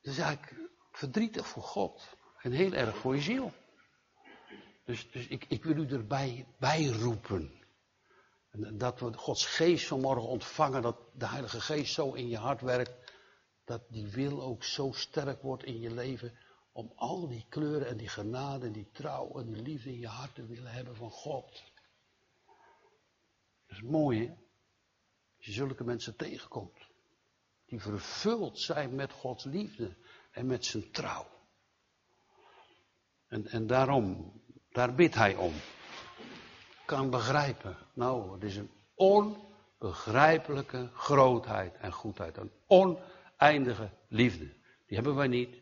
Het 0.02 0.12
is 0.12 0.18
eigenlijk 0.18 0.70
verdrietig 0.92 1.48
voor 1.48 1.64
God 1.64 2.18
en 2.42 2.52
heel 2.52 2.74
erg 2.74 2.98
voor 2.98 3.16
je 3.16 3.22
ziel. 3.22 3.54
Dus, 4.86 5.12
dus 5.12 5.28
ik, 5.28 5.46
ik 5.46 5.64
wil 5.64 5.78
u 5.78 5.88
erbij 5.90 6.48
bij 6.60 6.86
roepen. 6.86 7.63
En 8.54 8.78
dat 8.78 9.00
we 9.00 9.14
Gods 9.14 9.46
geest 9.46 9.88
vanmorgen 9.88 10.28
ontvangen, 10.28 10.82
dat 10.82 10.98
de 11.14 11.28
Heilige 11.28 11.62
Geest 11.62 11.94
zo 11.94 12.14
in 12.14 12.28
je 12.28 12.38
hart 12.38 12.62
werkt, 12.62 13.12
dat 13.64 13.82
die 13.90 14.08
wil 14.08 14.42
ook 14.42 14.64
zo 14.64 14.92
sterk 14.92 15.42
wordt 15.42 15.64
in 15.64 15.80
je 15.80 15.92
leven, 15.92 16.38
om 16.72 16.92
al 16.96 17.28
die 17.28 17.46
kleuren 17.50 17.88
en 17.88 17.98
die 17.98 18.08
genade 18.08 18.66
en 18.66 18.72
die 18.72 18.90
trouw 18.92 19.40
en 19.40 19.54
die 19.54 19.62
liefde 19.62 19.90
in 19.90 20.00
je 20.00 20.08
hart 20.08 20.36
te 20.36 20.46
willen 20.46 20.72
hebben 20.72 20.96
van 20.96 21.12
God. 21.12 21.64
Dat 23.68 23.78
is 23.78 23.82
mooi, 23.82 24.20
hè? 24.20 24.34
Als 25.38 25.46
je 25.46 25.52
zulke 25.52 25.84
mensen 25.84 26.16
tegenkomt, 26.16 26.78
die 27.66 27.82
vervuld 27.82 28.60
zijn 28.60 28.96
met 28.96 29.12
Gods 29.12 29.44
liefde 29.44 29.96
en 30.32 30.46
met 30.46 30.66
zijn 30.66 30.92
trouw. 30.92 31.28
En, 33.28 33.48
en 33.48 33.68
daarom, 33.68 34.34
daar 34.70 34.96
bidt 34.96 35.16
hij 35.16 35.36
om. 35.36 35.54
Kan 36.86 37.10
begrijpen. 37.10 37.78
Nou, 37.94 38.34
het 38.34 38.44
is 38.44 38.58
een 38.58 38.72
onbegrijpelijke 38.96 40.90
grootheid 40.94 41.76
en 41.76 41.92
goedheid. 41.92 42.38
Een 42.38 42.52
oneindige 42.68 43.90
liefde. 44.08 44.46
Die 44.88 44.96
hebben 44.96 45.16
wij 45.16 45.28
niet. 45.28 45.62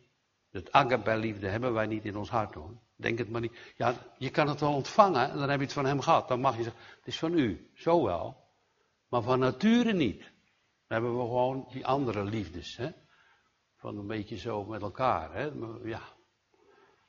Het 0.52 0.72
agape-liefde 0.72 1.48
hebben 1.48 1.74
wij 1.74 1.86
niet 1.86 2.06
in 2.06 2.18
ons 2.18 2.30
hart 2.30 2.54
hoor. 2.54 2.78
Denk 2.96 3.18
het 3.18 3.30
maar 3.30 3.42
niet. 3.42 3.74
Ja, 3.78 3.96
je 4.18 4.30
kan 4.30 4.48
het 4.48 4.60
wel 4.60 4.74
ontvangen 4.74 5.30
en 5.30 5.38
dan 5.38 5.50
heb 5.50 5.60
je 5.60 5.66
het 5.66 5.74
van 5.74 5.86
hem 5.86 6.02
gehad. 6.02 6.28
Dan 6.28 6.40
mag 6.40 6.58
je 6.58 6.64
zeggen, 6.64 6.82
het 6.98 7.08
is 7.08 7.20
van 7.20 7.34
u. 7.34 7.72
Zo 7.74 8.04
wel. 8.04 8.50
Maar 9.08 9.22
van 9.22 9.40
nature 9.40 9.94
niet. 9.94 10.20
Dan 10.20 10.32
hebben 10.88 11.18
we 11.18 11.22
gewoon 11.22 11.68
die 11.72 11.86
andere 11.86 12.24
liefdes. 12.24 12.78
Hè? 12.78 12.90
Van 13.76 13.98
een 13.98 14.08
beetje 14.08 14.38
zo 14.38 14.64
met 14.64 14.82
elkaar. 14.82 15.34
Hè? 15.34 15.50
Ja. 15.84 16.02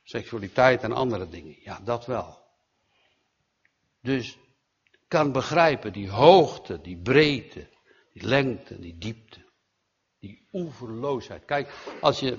Seksualiteit 0.03 0.83
en 0.83 0.91
andere 0.91 1.29
dingen. 1.29 1.55
Ja, 1.61 1.79
dat 1.83 2.05
wel. 2.05 2.42
Dus 4.03 4.37
kan 5.07 5.31
begrijpen 5.31 5.93
die 5.93 6.09
hoogte, 6.09 6.81
die 6.81 6.97
breedte, 6.97 7.67
die 8.13 8.27
lengte, 8.27 8.79
die 8.79 8.97
diepte. 8.97 9.41
Die 10.19 10.47
oeverloosheid. 10.51 11.45
Kijk, 11.45 11.73
als 12.01 12.19
je, 12.19 12.37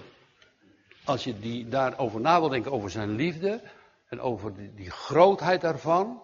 als 1.05 1.24
je 1.24 1.38
die, 1.38 1.68
daarover 1.68 2.20
na 2.20 2.40
wil 2.40 2.48
denken, 2.48 2.72
over 2.72 2.90
zijn 2.90 3.11
liefde 3.11 3.62
en 4.07 4.20
over 4.20 4.55
die, 4.55 4.74
die 4.74 4.90
grootheid 4.90 5.61
daarvan, 5.61 6.22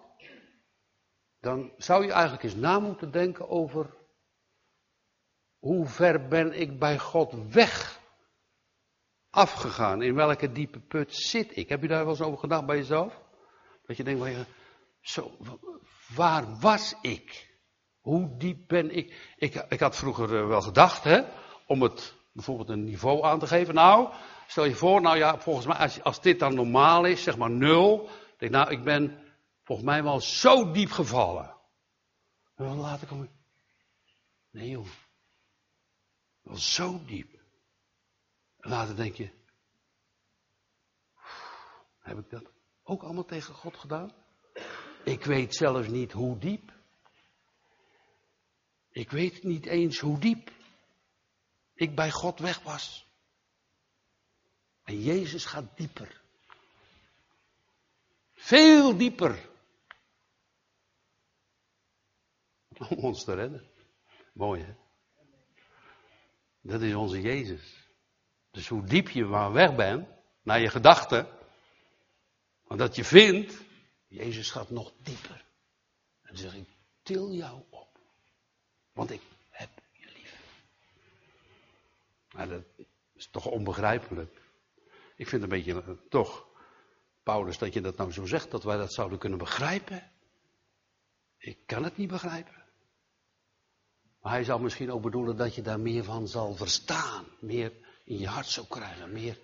dan 1.39 1.71
zou 1.77 2.05
je 2.05 2.11
eigenlijk 2.11 2.43
eens 2.43 2.55
na 2.55 2.79
moeten 2.79 3.11
denken 3.11 3.49
over 3.49 3.93
hoe 5.59 5.85
ver 5.85 6.27
ben 6.27 6.59
ik 6.59 6.79
bij 6.79 6.99
God 6.99 7.53
weg 7.53 7.99
afgegaan? 9.29 10.01
In 10.01 10.15
welke 10.15 10.51
diepe 10.51 10.79
put 10.79 11.15
zit 11.15 11.57
ik? 11.57 11.69
Heb 11.69 11.81
je 11.81 11.87
daar 11.87 12.03
wel 12.03 12.09
eens 12.09 12.21
over 12.21 12.39
gedacht 12.39 12.65
bij 12.65 12.77
jezelf? 12.77 13.21
Dat 13.85 13.97
je 13.97 14.03
denkt, 14.03 14.47
zo, 15.01 15.37
waar 16.15 16.59
was 16.59 16.95
ik? 17.01 17.49
Hoe 17.99 18.37
diep 18.37 18.67
ben 18.67 18.95
ik? 18.95 19.33
Ik, 19.35 19.55
ik 19.55 19.79
had 19.79 19.95
vroeger 19.95 20.37
eh, 20.37 20.47
wel 20.47 20.61
gedacht, 20.61 21.03
hè, 21.03 21.21
om 21.65 21.81
het 21.81 22.15
bijvoorbeeld 22.31 22.69
een 22.69 22.83
niveau 22.83 23.23
aan 23.23 23.39
te 23.39 23.47
geven. 23.47 23.73
Nou, 23.73 24.13
stel 24.47 24.65
je 24.65 24.75
voor, 24.75 25.01
nou 25.01 25.17
ja, 25.17 25.39
volgens 25.39 25.65
mij, 25.65 25.77
als, 25.77 26.03
als 26.03 26.21
dit 26.21 26.39
dan 26.39 26.55
normaal 26.55 27.05
is, 27.05 27.23
zeg 27.23 27.37
maar 27.37 27.51
nul. 27.51 28.09
Denk, 28.37 28.51
nou, 28.51 28.69
ik 28.69 28.83
ben 28.83 29.33
volgens 29.63 29.87
mij 29.87 30.03
wel 30.03 30.19
zo 30.19 30.71
diep 30.71 30.91
gevallen. 30.91 31.55
En 32.55 32.65
dan 32.65 32.77
later 32.77 33.07
kom 33.07 33.23
ik. 33.23 33.31
Nee, 34.51 34.69
joh. 34.69 34.87
Wel 36.41 36.57
zo 36.57 37.05
diep. 37.05 37.39
En 38.57 38.69
later 38.69 38.95
denk 38.95 39.15
je. 39.15 39.39
Heb 41.99 42.17
ik 42.17 42.29
dat 42.29 42.51
ook 42.83 43.03
allemaal 43.03 43.25
tegen 43.25 43.53
God 43.53 43.77
gedaan? 43.77 44.11
Ik 45.03 45.23
weet 45.23 45.55
zelfs 45.55 45.87
niet 45.87 46.11
hoe 46.11 46.37
diep. 46.37 46.71
Ik 48.89 49.11
weet 49.11 49.43
niet 49.43 49.65
eens 49.65 49.99
hoe 49.99 50.19
diep 50.19 50.51
ik 51.73 51.95
bij 51.95 52.11
God 52.11 52.39
weg 52.39 52.59
was. 52.59 53.07
En 54.83 55.01
Jezus 55.01 55.45
gaat 55.45 55.77
dieper. 55.77 56.21
Veel 58.33 58.97
dieper. 58.97 59.49
Om 62.89 62.97
ons 62.97 63.23
te 63.23 63.33
redden. 63.33 63.69
Mooi 64.33 64.61
hè? 64.61 64.73
Dat 66.61 66.81
is 66.81 66.93
onze 66.93 67.21
Jezus. 67.21 67.89
Dus 68.51 68.67
hoe 68.67 68.83
diep 68.83 69.09
je 69.09 69.25
maar 69.25 69.51
weg 69.51 69.75
bent, 69.75 70.07
naar 70.41 70.59
je 70.59 70.69
gedachten, 70.69 71.27
maar 72.67 72.77
dat 72.77 72.95
je 72.95 73.03
vindt, 73.03 73.63
Jezus 74.11 74.51
gaat 74.51 74.69
nog 74.69 74.93
dieper. 75.03 75.45
En 76.21 76.27
dan 76.33 76.37
zeg 76.37 76.55
ik, 76.55 76.67
til 77.01 77.31
jou 77.31 77.61
op. 77.69 77.99
Want 78.93 79.11
ik 79.11 79.21
heb 79.49 79.69
je 79.91 80.05
lief. 80.05 80.39
Maar 82.31 82.47
dat 82.47 82.63
is 83.13 83.27
toch 83.27 83.45
onbegrijpelijk. 83.45 84.41
Ik 85.15 85.27
vind 85.27 85.43
een 85.43 85.49
beetje, 85.49 85.81
eh, 85.81 85.89
toch, 86.09 86.47
Paulus, 87.23 87.57
dat 87.57 87.73
je 87.73 87.81
dat 87.81 87.97
nou 87.97 88.11
zo 88.11 88.25
zegt, 88.25 88.51
dat 88.51 88.63
wij 88.63 88.77
dat 88.77 88.93
zouden 88.93 89.17
kunnen 89.17 89.39
begrijpen. 89.39 90.11
Ik 91.37 91.57
kan 91.65 91.83
het 91.83 91.97
niet 91.97 92.09
begrijpen. 92.09 92.63
Maar 94.21 94.31
hij 94.31 94.43
zal 94.43 94.59
misschien 94.59 94.91
ook 94.91 95.01
bedoelen 95.01 95.37
dat 95.37 95.55
je 95.55 95.61
daar 95.61 95.79
meer 95.79 96.03
van 96.03 96.27
zal 96.27 96.55
verstaan. 96.55 97.25
Meer 97.39 97.73
in 98.03 98.17
je 98.17 98.27
hart 98.27 98.47
zal 98.47 98.65
krijgen. 98.65 99.11
Meer, 99.11 99.39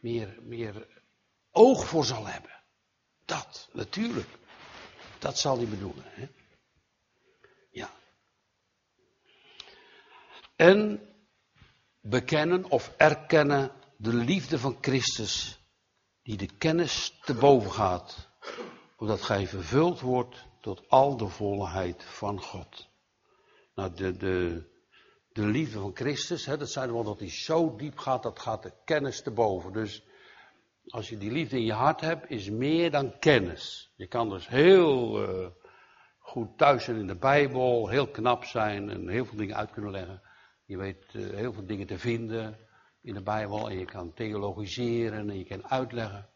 meer, 0.00 0.38
meer 0.42 1.02
oog 1.50 1.86
voor 1.86 2.04
zal 2.04 2.26
hebben. 2.26 2.61
Dat, 3.24 3.68
natuurlijk. 3.72 4.28
Dat 5.18 5.38
zal 5.38 5.56
hij 5.56 5.66
bedoelen. 5.66 6.04
Hè? 6.06 6.28
Ja. 7.70 7.90
En 10.56 11.08
bekennen 12.00 12.70
of 12.70 12.94
erkennen 12.96 13.72
de 13.96 14.14
liefde 14.14 14.58
van 14.58 14.78
Christus, 14.80 15.60
die 16.22 16.36
de 16.36 16.56
kennis 16.58 17.18
te 17.24 17.34
boven 17.34 17.72
gaat, 17.72 18.28
opdat 18.96 19.22
gij 19.22 19.46
vervuld 19.46 20.00
wordt 20.00 20.46
tot 20.60 20.88
al 20.88 21.16
de 21.16 21.28
volheid 21.28 22.04
van 22.04 22.42
God. 22.42 22.88
Nou, 23.74 23.94
de, 23.94 24.16
de, 24.16 24.66
de 25.32 25.46
liefde 25.46 25.78
van 25.78 25.90
Christus, 25.94 26.46
hè, 26.46 26.56
dat 26.56 26.70
zeiden 26.70 26.94
we 26.94 27.00
al 27.00 27.08
dat 27.08 27.18
die 27.18 27.30
zo 27.30 27.76
diep 27.76 27.98
gaat, 27.98 28.22
dat 28.22 28.38
gaat 28.38 28.62
de 28.62 28.72
kennis 28.84 29.22
te 29.22 29.30
boven. 29.30 29.72
Dus 29.72 30.04
als 30.86 31.08
je 31.08 31.18
die 31.18 31.30
liefde 31.30 31.56
in 31.56 31.64
je 31.64 31.72
hart 31.72 32.00
hebt, 32.00 32.30
is 32.30 32.50
meer 32.50 32.90
dan 32.90 33.18
kennis. 33.18 33.92
Je 33.96 34.06
kan 34.06 34.28
dus 34.28 34.48
heel 34.48 35.22
uh, 35.22 35.46
goed 36.18 36.58
thuis 36.58 36.84
zijn 36.84 36.96
in 36.96 37.06
de 37.06 37.18
Bijbel, 37.18 37.88
heel 37.88 38.08
knap 38.10 38.44
zijn 38.44 38.90
en 38.90 39.08
heel 39.08 39.24
veel 39.24 39.36
dingen 39.36 39.56
uit 39.56 39.70
kunnen 39.70 39.90
leggen. 39.90 40.22
Je 40.64 40.76
weet 40.76 41.14
uh, 41.14 41.34
heel 41.34 41.52
veel 41.52 41.66
dingen 41.66 41.86
te 41.86 41.98
vinden 41.98 42.58
in 43.00 43.14
de 43.14 43.22
Bijbel 43.22 43.70
en 43.70 43.78
je 43.78 43.84
kan 43.84 44.14
theologiseren 44.14 45.30
en 45.30 45.38
je 45.38 45.44
kan 45.44 45.68
uitleggen. 45.68 46.28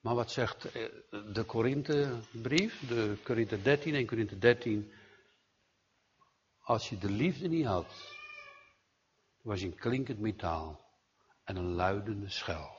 Maar 0.00 0.14
wat 0.14 0.30
zegt 0.30 0.76
uh, 0.76 0.88
de 1.32 1.44
Korinthebrief, 1.46 2.88
de 2.88 3.16
Korinthe 3.22 3.62
13 3.62 3.94
en 3.94 4.06
Korinthe 4.06 4.38
13? 4.38 4.92
Als 6.58 6.88
je 6.88 6.98
de 6.98 7.10
liefde 7.10 7.48
niet 7.48 7.66
had, 7.66 8.16
was 9.42 9.60
je 9.60 9.66
een 9.66 9.74
klinkend 9.74 10.18
metaal 10.18 10.80
en 11.44 11.56
een 11.56 11.72
luidende 11.72 12.28
schel. 12.28 12.77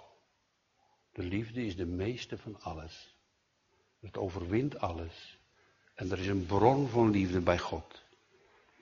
De 1.12 1.24
liefde 1.24 1.66
is 1.66 1.76
de 1.76 1.86
meeste 1.86 2.38
van 2.38 2.62
alles. 2.62 3.18
Het 4.00 4.18
overwint 4.18 4.80
alles. 4.80 5.40
En 5.94 6.12
er 6.12 6.20
is 6.20 6.28
een 6.28 6.46
bron 6.46 6.90
van 6.90 7.10
liefde 7.10 7.42
bij 7.42 7.58
God. 7.58 8.02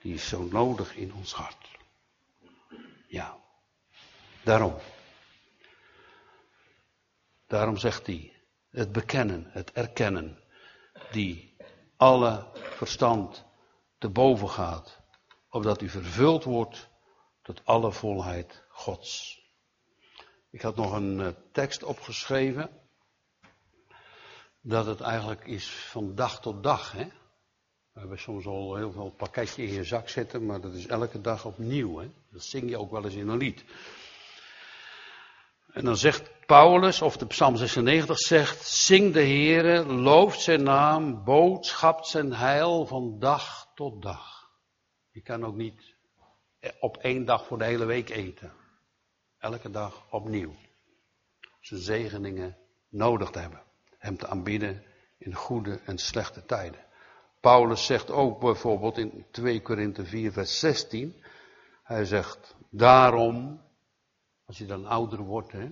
Die 0.00 0.14
is 0.14 0.28
zo 0.28 0.42
nodig 0.42 0.96
in 0.96 1.14
ons 1.14 1.32
hart. 1.32 1.68
Ja. 3.08 3.38
Daarom. 4.44 4.74
Daarom 7.46 7.76
zegt 7.76 8.06
hij, 8.06 8.32
het 8.70 8.92
bekennen, 8.92 9.46
het 9.50 9.72
erkennen, 9.72 10.38
die 11.10 11.56
alle 11.96 12.46
verstand 12.54 13.44
te 13.98 14.08
boven 14.08 14.48
gaat, 14.48 15.00
opdat 15.48 15.82
u 15.82 15.88
vervuld 15.88 16.44
wordt 16.44 16.88
tot 17.42 17.64
alle 17.64 17.92
volheid 17.92 18.62
Gods. 18.68 19.37
Ik 20.50 20.60
had 20.60 20.76
nog 20.76 20.92
een 20.92 21.18
uh, 21.18 21.28
tekst 21.52 21.82
opgeschreven. 21.82 22.70
Dat 24.60 24.86
het 24.86 25.00
eigenlijk 25.00 25.46
is 25.46 25.68
van 25.68 26.14
dag 26.14 26.40
tot 26.40 26.62
dag. 26.62 26.92
Hè? 26.92 27.04
We 27.92 28.00
hebben 28.00 28.18
soms 28.18 28.46
al 28.46 28.76
heel 28.76 28.92
veel 28.92 29.10
pakketje 29.10 29.62
in 29.62 29.72
je 29.72 29.84
zak 29.84 30.08
zitten, 30.08 30.46
maar 30.46 30.60
dat 30.60 30.74
is 30.74 30.86
elke 30.86 31.20
dag 31.20 31.44
opnieuw. 31.44 31.98
Hè? 31.98 32.10
Dat 32.30 32.44
zing 32.44 32.70
je 32.70 32.78
ook 32.78 32.90
wel 32.90 33.04
eens 33.04 33.14
in 33.14 33.28
een 33.28 33.36
lied. 33.36 33.64
En 35.72 35.84
dan 35.84 35.96
zegt 35.96 36.46
Paulus, 36.46 37.02
of 37.02 37.16
de 37.16 37.26
Psalm 37.26 37.56
96 37.56 38.18
zegt, 38.18 38.66
zing 38.66 39.12
de 39.12 39.20
Heere, 39.20 39.84
looft 39.84 40.40
zijn 40.40 40.62
naam, 40.62 41.24
boodschapt 41.24 42.06
zijn 42.06 42.32
heil 42.32 42.86
van 42.86 43.18
dag 43.18 43.68
tot 43.74 44.02
dag. 44.02 44.50
Je 45.10 45.20
kan 45.20 45.44
ook 45.44 45.56
niet 45.56 45.94
op 46.80 46.96
één 46.96 47.24
dag 47.24 47.46
voor 47.46 47.58
de 47.58 47.64
hele 47.64 47.84
week 47.84 48.08
eten. 48.08 48.52
Elke 49.38 49.70
dag 49.70 50.06
opnieuw. 50.10 50.54
zijn 51.60 51.80
zegeningen 51.80 52.56
nodig 52.88 53.34
hebben. 53.34 53.62
Hem 53.98 54.16
te 54.16 54.26
aanbidden 54.26 54.84
in 55.18 55.34
goede 55.34 55.80
en 55.84 55.98
slechte 55.98 56.44
tijden. 56.44 56.84
Paulus 57.40 57.86
zegt 57.86 58.10
ook 58.10 58.40
bijvoorbeeld 58.40 58.98
in 58.98 59.26
2 59.30 59.62
Korinthe 59.62 60.04
4 60.04 60.32
vers 60.32 60.58
16. 60.58 61.24
Hij 61.82 62.04
zegt, 62.04 62.56
daarom, 62.70 63.62
als 64.44 64.58
je 64.58 64.66
dan 64.66 64.86
ouder 64.86 65.18
wordt, 65.18 65.52
hè, 65.52 65.70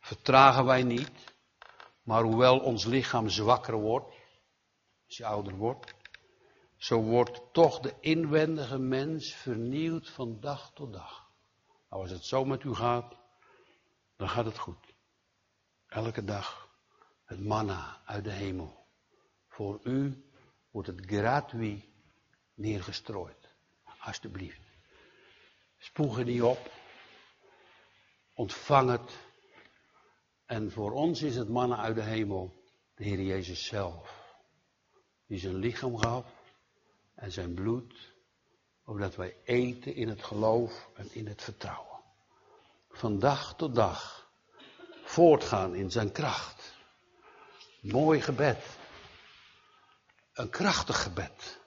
vertragen 0.00 0.64
wij 0.64 0.82
niet, 0.82 1.34
maar 2.02 2.22
hoewel 2.22 2.58
ons 2.58 2.84
lichaam 2.84 3.28
zwakker 3.28 3.74
wordt, 3.74 4.14
als 5.06 5.16
je 5.16 5.26
ouder 5.26 5.54
wordt, 5.56 5.94
zo 6.76 7.02
wordt 7.02 7.42
toch 7.52 7.80
de 7.80 7.94
inwendige 8.00 8.78
mens 8.78 9.34
vernieuwd 9.34 10.08
van 10.08 10.40
dag 10.40 10.72
tot 10.74 10.92
dag. 10.92 11.29
Als 11.90 12.10
het 12.10 12.24
zo 12.24 12.44
met 12.44 12.64
u 12.64 12.74
gaat, 12.74 13.14
dan 14.16 14.28
gaat 14.28 14.44
het 14.44 14.58
goed. 14.58 14.94
Elke 15.86 16.24
dag 16.24 16.68
het 17.24 17.40
manna 17.40 18.02
uit 18.04 18.24
de 18.24 18.32
hemel. 18.32 18.86
Voor 19.48 19.80
u 19.82 20.30
wordt 20.70 20.88
het 20.88 21.06
gratuit 21.06 21.84
neergestrooid. 22.54 23.54
Alsjeblieft. 23.98 24.60
Spoeg 25.78 26.18
er 26.18 26.24
niet 26.24 26.42
op. 26.42 26.70
Ontvang 28.34 28.90
het. 28.90 29.18
En 30.46 30.70
voor 30.70 30.92
ons 30.92 31.22
is 31.22 31.36
het 31.36 31.48
manna 31.48 31.76
uit 31.76 31.94
de 31.94 32.02
hemel 32.02 32.64
de 32.94 33.04
Heer 33.04 33.22
Jezus 33.22 33.66
zelf. 33.66 34.34
Die 35.26 35.38
zijn 35.38 35.56
lichaam 35.56 35.98
gaf 35.98 36.26
en 37.14 37.32
zijn 37.32 37.54
bloed, 37.54 38.14
opdat 38.90 39.16
wij 39.16 39.36
eten 39.44 39.94
in 39.94 40.08
het 40.08 40.22
geloof 40.22 40.88
en 40.94 41.08
in 41.12 41.26
het 41.26 41.42
vertrouwen. 41.42 41.98
Van 42.90 43.18
dag 43.18 43.54
tot 43.56 43.74
dag 43.74 44.28
voortgaan 45.04 45.74
in 45.74 45.90
zijn 45.90 46.12
kracht. 46.12 46.74
Mooi 47.80 48.20
gebed. 48.20 48.64
Een 50.32 50.50
krachtig 50.50 51.02
gebed. 51.02 51.60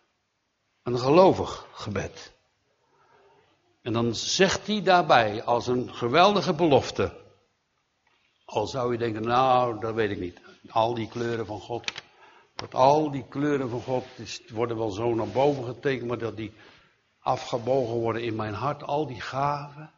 Een 0.83 0.99
gelovig 0.99 1.67
gebed. 1.71 2.33
En 3.81 3.93
dan 3.93 4.15
zegt 4.15 4.67
hij 4.67 4.81
daarbij 4.81 5.43
als 5.43 5.67
een 5.67 5.93
geweldige 5.93 6.53
belofte. 6.53 7.21
Al 8.45 8.67
zou 8.67 8.91
je 8.91 8.97
denken, 8.97 9.23
nou, 9.23 9.79
dat 9.79 9.93
weet 9.93 10.11
ik 10.11 10.19
niet. 10.19 10.41
Al 10.69 10.93
die 10.93 11.07
kleuren 11.07 11.45
van 11.45 11.59
God. 11.59 11.91
Dat 12.55 12.73
al 12.73 13.11
die 13.11 13.27
kleuren 13.27 13.69
van 13.69 13.81
God 13.81 14.05
worden 14.49 14.77
wel 14.77 14.91
zo 14.91 15.13
naar 15.13 15.27
boven 15.27 15.63
getekend, 15.63 16.07
maar 16.07 16.17
dat 16.17 16.37
die 16.37 16.53
afgebogen 17.23 17.95
worden 17.95 18.23
in 18.23 18.35
mijn 18.35 18.53
hart. 18.53 18.83
Al 18.83 19.07
die 19.07 19.21
gaven. 19.21 19.91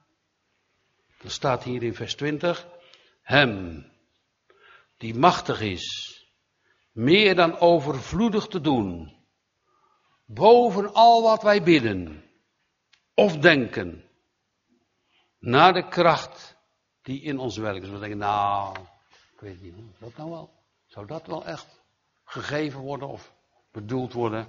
Dan 1.22 1.32
staat 1.32 1.64
hier 1.64 1.84
in 1.84 1.96
vers 1.96 2.16
20. 2.16 2.68
Hem, 3.22 3.86
die 4.98 5.16
machtig 5.16 5.62
is, 5.62 6.16
meer 6.92 7.36
dan 7.36 7.60
overvloedig 7.60 8.48
te 8.48 8.62
doen, 8.62 9.16
boven 10.26 10.94
al 10.94 11.22
wat 11.22 11.44
wij 11.44 11.64
bidden 11.64 12.24
of 13.14 13.38
denken, 13.38 14.04
naar 15.40 15.74
de 15.74 15.88
kracht 15.88 16.56
die 17.02 17.22
in 17.22 17.40
ons 17.40 17.58
werkt. 17.58 17.82
Dus 17.82 17.90
we 17.90 18.00
denken, 18.00 18.18
nou, 18.18 18.76
ik 19.34 19.40
weet 19.40 19.62
niet, 19.62 19.76
dat 20.00 20.18
nou 20.18 20.30
wel? 20.30 20.54
Zou 20.86 21.06
dat 21.06 21.28
wel 21.28 21.46
echt 21.46 21.82
gegeven 22.24 22.80
worden 22.80 23.08
of 23.08 23.34
bedoeld 23.72 24.14
worden? 24.14 24.48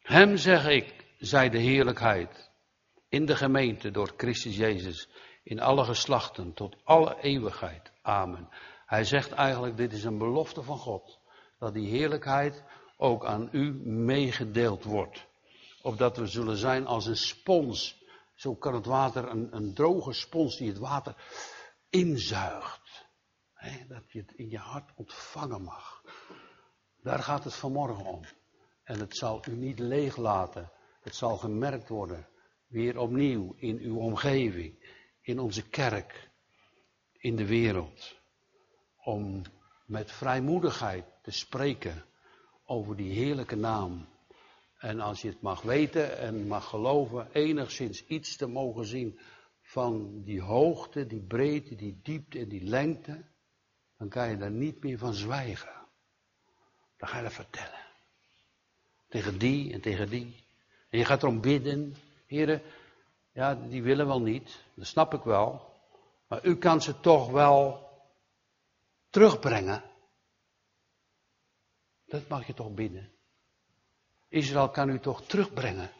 Hem 0.00 0.36
zeg 0.36 0.66
ik, 0.66 0.97
zij 1.18 1.48
de 1.48 1.58
heerlijkheid 1.58 2.50
in 3.08 3.26
de 3.26 3.36
gemeente 3.36 3.90
door 3.90 4.12
Christus 4.16 4.56
Jezus, 4.56 5.08
in 5.42 5.60
alle 5.60 5.84
geslachten, 5.84 6.54
tot 6.54 6.76
alle 6.84 7.20
eeuwigheid. 7.20 7.92
Amen. 8.02 8.48
Hij 8.86 9.04
zegt 9.04 9.32
eigenlijk, 9.32 9.76
dit 9.76 9.92
is 9.92 10.04
een 10.04 10.18
belofte 10.18 10.62
van 10.62 10.78
God, 10.78 11.18
dat 11.58 11.74
die 11.74 11.88
heerlijkheid 11.88 12.64
ook 12.96 13.24
aan 13.24 13.48
u 13.52 13.72
meegedeeld 13.84 14.84
wordt. 14.84 15.26
Opdat 15.82 16.16
we 16.16 16.26
zullen 16.26 16.56
zijn 16.56 16.86
als 16.86 17.06
een 17.06 17.16
spons. 17.16 18.04
Zo 18.34 18.54
kan 18.54 18.74
het 18.74 18.86
water, 18.86 19.28
een, 19.28 19.56
een 19.56 19.74
droge 19.74 20.12
spons 20.12 20.56
die 20.56 20.68
het 20.68 20.78
water 20.78 21.14
inzuigt. 21.90 23.06
dat 23.88 24.12
je 24.12 24.18
het 24.18 24.32
in 24.32 24.50
je 24.50 24.58
hart 24.58 24.92
ontvangen 24.96 25.62
mag. 25.62 26.02
Daar 27.02 27.18
gaat 27.18 27.44
het 27.44 27.54
vanmorgen 27.54 28.04
om. 28.04 28.24
En 28.82 29.00
het 29.00 29.16
zal 29.16 29.42
u 29.48 29.56
niet 29.56 29.78
leeg 29.78 30.16
laten. 30.16 30.72
Het 31.08 31.16
zal 31.16 31.36
gemerkt 31.36 31.88
worden. 31.88 32.28
Weer 32.66 32.98
opnieuw 32.98 33.54
in 33.56 33.78
uw 33.78 33.98
omgeving. 33.98 34.96
In 35.20 35.38
onze 35.38 35.68
kerk. 35.68 36.30
In 37.12 37.36
de 37.36 37.46
wereld. 37.46 38.16
Om 39.04 39.42
met 39.86 40.12
vrijmoedigheid 40.12 41.04
te 41.22 41.30
spreken 41.30 42.04
over 42.64 42.96
die 42.96 43.12
heerlijke 43.12 43.56
naam 43.56 44.08
en 44.78 45.00
als 45.00 45.22
je 45.22 45.28
het 45.28 45.40
mag 45.40 45.62
weten 45.62 46.18
en 46.18 46.46
mag 46.46 46.68
geloven, 46.68 47.28
enigszins 47.32 48.06
iets 48.06 48.36
te 48.36 48.46
mogen 48.46 48.86
zien 48.86 49.18
van 49.60 50.22
die 50.22 50.40
hoogte, 50.40 51.06
die 51.06 51.22
breedte, 51.22 51.74
die 51.74 52.00
diepte 52.02 52.38
en 52.38 52.48
die 52.48 52.64
lengte, 52.64 53.24
dan 53.96 54.08
kan 54.08 54.30
je 54.30 54.36
daar 54.36 54.50
niet 54.50 54.82
meer 54.82 54.98
van 54.98 55.14
zwijgen. 55.14 55.86
Dan 56.96 57.08
ga 57.08 57.16
je 57.16 57.22
dat 57.22 57.32
vertellen. 57.32 57.86
Tegen 59.08 59.38
die 59.38 59.72
en 59.72 59.80
tegen 59.80 60.10
die. 60.10 60.46
En 60.88 60.98
je 60.98 61.04
gaat 61.04 61.22
erom 61.22 61.40
bidden. 61.40 61.96
Heren, 62.26 62.62
ja, 63.32 63.54
die 63.54 63.82
willen 63.82 64.06
wel 64.06 64.20
niet. 64.20 64.64
Dat 64.74 64.86
snap 64.86 65.14
ik 65.14 65.22
wel. 65.22 65.76
Maar 66.28 66.44
u 66.44 66.56
kan 66.56 66.82
ze 66.82 67.00
toch 67.00 67.30
wel 67.30 67.88
terugbrengen. 69.10 69.82
Dat 72.06 72.28
mag 72.28 72.46
je 72.46 72.54
toch 72.54 72.74
bidden. 72.74 73.12
Israël 74.28 74.70
kan 74.70 74.88
u 74.88 75.00
toch 75.00 75.22
terugbrengen. 75.26 75.90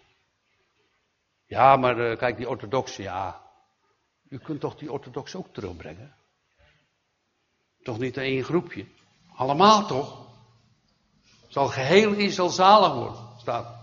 Ja, 1.45 1.77
maar 1.77 1.99
uh, 1.99 2.19
kijk, 2.19 2.37
die 2.37 2.49
orthodoxe, 2.49 3.03
ja. 3.03 3.51
U 4.29 4.39
kunt 4.39 4.61
toch 4.61 4.77
die 4.77 4.93
orthodoxe 4.93 5.39
ook 5.39 5.55
terugbrengen? 5.55 6.17
Toch 7.83 7.99
niet 7.99 8.17
één 8.17 8.45
groepje? 8.45 8.87
Allemaal 9.35 9.87
toch? 9.87 10.27
Zal 11.49 11.69
geheel 11.69 12.13
Israël 12.13 12.49
zalig 12.49 12.93
worden, 12.93 13.39
staat. 13.39 13.78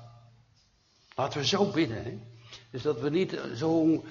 Laten 1.16 1.40
we 1.40 1.46
zo 1.46 1.72
bidden, 1.72 2.04
hè. 2.04 2.20
Dus 2.72 2.82
dat 2.82 3.00
we 3.00 3.10
niet 3.10 3.40
zo... 3.56 4.04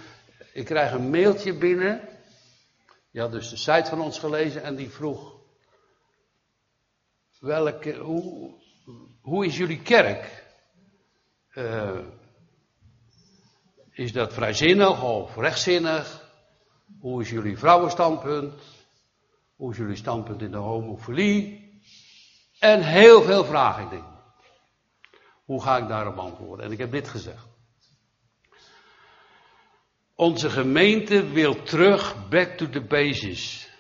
Ik 0.53 0.65
krijg 0.65 0.93
een 0.93 1.11
mailtje 1.11 1.59
binnen. 1.59 2.09
Ja, 3.11 3.29
dus 3.29 3.51
de 3.51 3.57
site 3.57 3.85
van 3.89 4.01
ons 4.01 4.19
gelezen 4.19 4.63
en 4.63 4.77
die 4.77 4.91
vroeg... 4.91 5.33
Welke, 7.39 7.97
hoe, 7.97 8.55
hoe 9.21 9.47
is 9.47 9.57
jullie 9.57 9.83
kerk? 9.83 10.45
Uh, 11.55 11.99
is 13.91 14.13
dat 14.13 14.33
vrijzinnig 14.33 15.03
of 15.03 15.37
rechtzinnig? 15.37 16.31
Hoe 17.01 17.23
is 17.23 17.31
jullie 17.31 17.59
vrouwenstandpunt? 17.59 18.55
Hoe 19.57 19.71
is 19.71 19.77
jullie 19.77 19.97
standpunt 19.97 20.43
in 20.43 20.51
de 20.51 20.57
homofilie? 20.57 21.73
En 22.59 22.83
heel 22.83 23.23
veel 23.23 23.45
vragen, 23.45 23.85
ik 23.85 23.91
denk. 23.91 24.14
Hoe 25.45 25.63
ga 25.63 25.77
ik 25.77 25.89
daarop 25.89 26.17
antwoorden? 26.17 26.67
En 26.67 26.73
ik 26.73 26.79
heb 26.79 26.91
dit 26.91 27.09
gezegd. 27.09 27.47
Onze 30.15 30.51
gemeente 30.51 31.29
wil 31.29 31.63
terug 31.63 32.29
back 32.29 32.49
to 32.49 32.69
the 32.69 32.85
basis. 32.85 33.73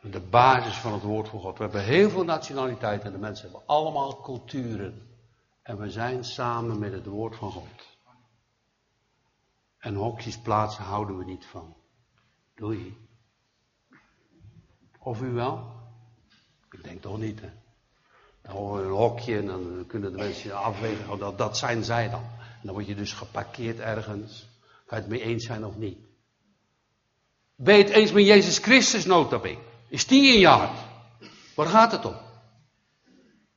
De 0.00 0.20
basis 0.20 0.76
van 0.76 0.92
het 0.92 1.02
woord 1.02 1.28
van 1.28 1.40
God. 1.40 1.56
We 1.56 1.64
hebben 1.64 1.84
heel 1.84 2.10
veel 2.10 2.24
nationaliteiten 2.24 3.06
en 3.06 3.12
de 3.12 3.18
mensen 3.18 3.50
hebben 3.50 3.66
allemaal 3.66 4.20
culturen. 4.20 5.08
En 5.62 5.78
we 5.78 5.90
zijn 5.90 6.24
samen 6.24 6.78
met 6.78 6.92
het 6.92 7.06
woord 7.06 7.36
van 7.36 7.50
God. 7.50 7.98
En 9.78 9.94
hokjes 9.94 10.38
plaatsen 10.38 10.84
houden 10.84 11.18
we 11.18 11.24
niet 11.24 11.46
van. 11.46 11.76
Doei. 12.54 12.96
Of 14.98 15.22
u 15.22 15.32
wel? 15.32 15.72
Ik 16.70 16.84
denk 16.84 17.02
toch 17.02 17.18
niet, 17.18 17.40
hè? 17.40 17.50
Dan 18.46 18.78
een 18.78 18.90
hokje 18.90 19.36
en 19.36 19.46
dan 19.46 19.84
kunnen 19.86 20.12
de 20.12 20.18
mensen 20.18 20.56
afwegen, 20.56 21.10
oh, 21.10 21.18
dat, 21.18 21.38
dat 21.38 21.58
zijn 21.58 21.84
zij 21.84 22.10
dan. 22.10 22.24
Dan 22.62 22.74
word 22.74 22.86
je 22.86 22.94
dus 22.94 23.12
geparkeerd 23.12 23.78
ergens. 23.78 24.48
Kan 24.86 24.98
je 24.98 25.04
het 25.04 25.12
mee 25.12 25.22
eens 25.22 25.46
zijn 25.46 25.64
of 25.64 25.76
niet? 25.76 25.98
Ben 27.56 27.76
je 27.76 27.82
het 27.82 27.92
eens 27.92 28.12
met 28.12 28.26
Jezus 28.26 28.58
Christus, 28.58 29.04
notabene? 29.04 29.58
Is 29.88 30.06
die 30.06 30.32
in 30.32 30.40
je 30.40 30.46
hart? 30.46 30.78
Waar 31.54 31.66
gaat 31.66 31.92
het 31.92 32.04
om? 32.04 32.16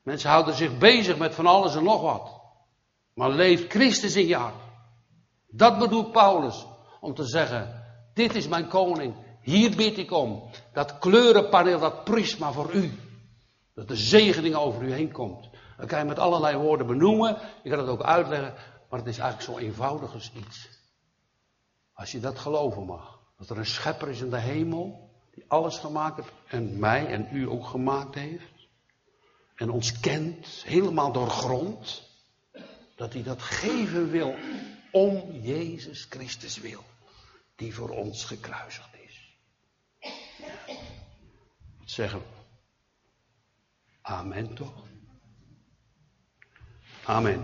Mensen 0.03 0.29
houden 0.29 0.55
zich 0.55 0.77
bezig 0.77 1.17
met 1.17 1.35
van 1.35 1.45
alles 1.45 1.75
en 1.75 1.83
nog 1.83 2.01
wat. 2.01 2.31
Maar 3.13 3.29
leeft 3.29 3.71
Christus 3.71 4.15
in 4.15 4.27
je 4.27 4.35
hart? 4.35 4.61
Dat 5.47 5.79
bedoelt 5.79 6.11
Paulus. 6.11 6.65
Om 6.99 7.13
te 7.13 7.23
zeggen, 7.23 7.83
dit 8.13 8.35
is 8.35 8.47
mijn 8.47 8.67
koning. 8.67 9.15
Hier 9.41 9.75
bid 9.75 9.97
ik 9.97 10.11
om. 10.11 10.49
Dat 10.73 10.99
kleurenpaneel, 10.99 11.79
dat 11.79 12.03
prisma 12.03 12.51
voor 12.51 12.73
u. 12.73 13.06
Dat 13.77 13.87
de 13.87 13.95
zegening 13.95 14.55
over 14.55 14.83
u 14.83 14.91
heen 14.91 15.11
komt. 15.11 15.49
Dat 15.77 15.87
kan 15.87 15.99
je 15.99 16.05
met 16.05 16.19
allerlei 16.19 16.57
woorden 16.57 16.87
benoemen. 16.87 17.37
Je 17.63 17.69
kan 17.69 17.79
het 17.79 17.87
ook 17.87 18.03
uitleggen. 18.03 18.53
Maar 18.89 18.99
het 18.99 19.07
is 19.07 19.17
eigenlijk 19.17 19.51
zo 19.51 19.65
eenvoudig 19.65 20.13
als 20.13 20.31
iets. 20.33 20.69
Als 21.93 22.11
je 22.11 22.19
dat 22.19 22.39
geloven 22.39 22.85
mag. 22.85 23.19
Dat 23.37 23.49
er 23.49 23.57
een 23.57 23.65
schepper 23.65 24.09
is 24.09 24.21
in 24.21 24.29
de 24.29 24.39
hemel. 24.39 25.09
Die 25.33 25.43
alles 25.47 25.77
gemaakt 25.77 26.15
heeft. 26.15 26.31
En 26.47 26.79
mij 26.79 27.07
en 27.07 27.27
u 27.31 27.49
ook 27.49 27.65
gemaakt 27.65 28.15
heeft. 28.15 28.67
En 29.55 29.69
ons 29.69 29.99
kent. 29.99 30.63
Helemaal 30.65 31.11
doorgrond. 31.11 32.09
Dat 32.95 33.13
hij 33.13 33.23
dat 33.23 33.41
geven 33.41 34.09
wil. 34.09 34.35
Om 34.91 35.31
Jezus 35.31 36.05
Christus 36.09 36.57
wil. 36.57 36.83
Die 37.55 37.75
voor 37.75 37.89
ons 37.89 38.25
gekruisigd 38.25 38.95
is. 39.05 39.37
Wat 41.77 41.89
zeggen 41.89 42.19
we? 42.19 42.36
Amen 44.09 44.55
to. 44.55 44.65
Amen. 47.09 47.43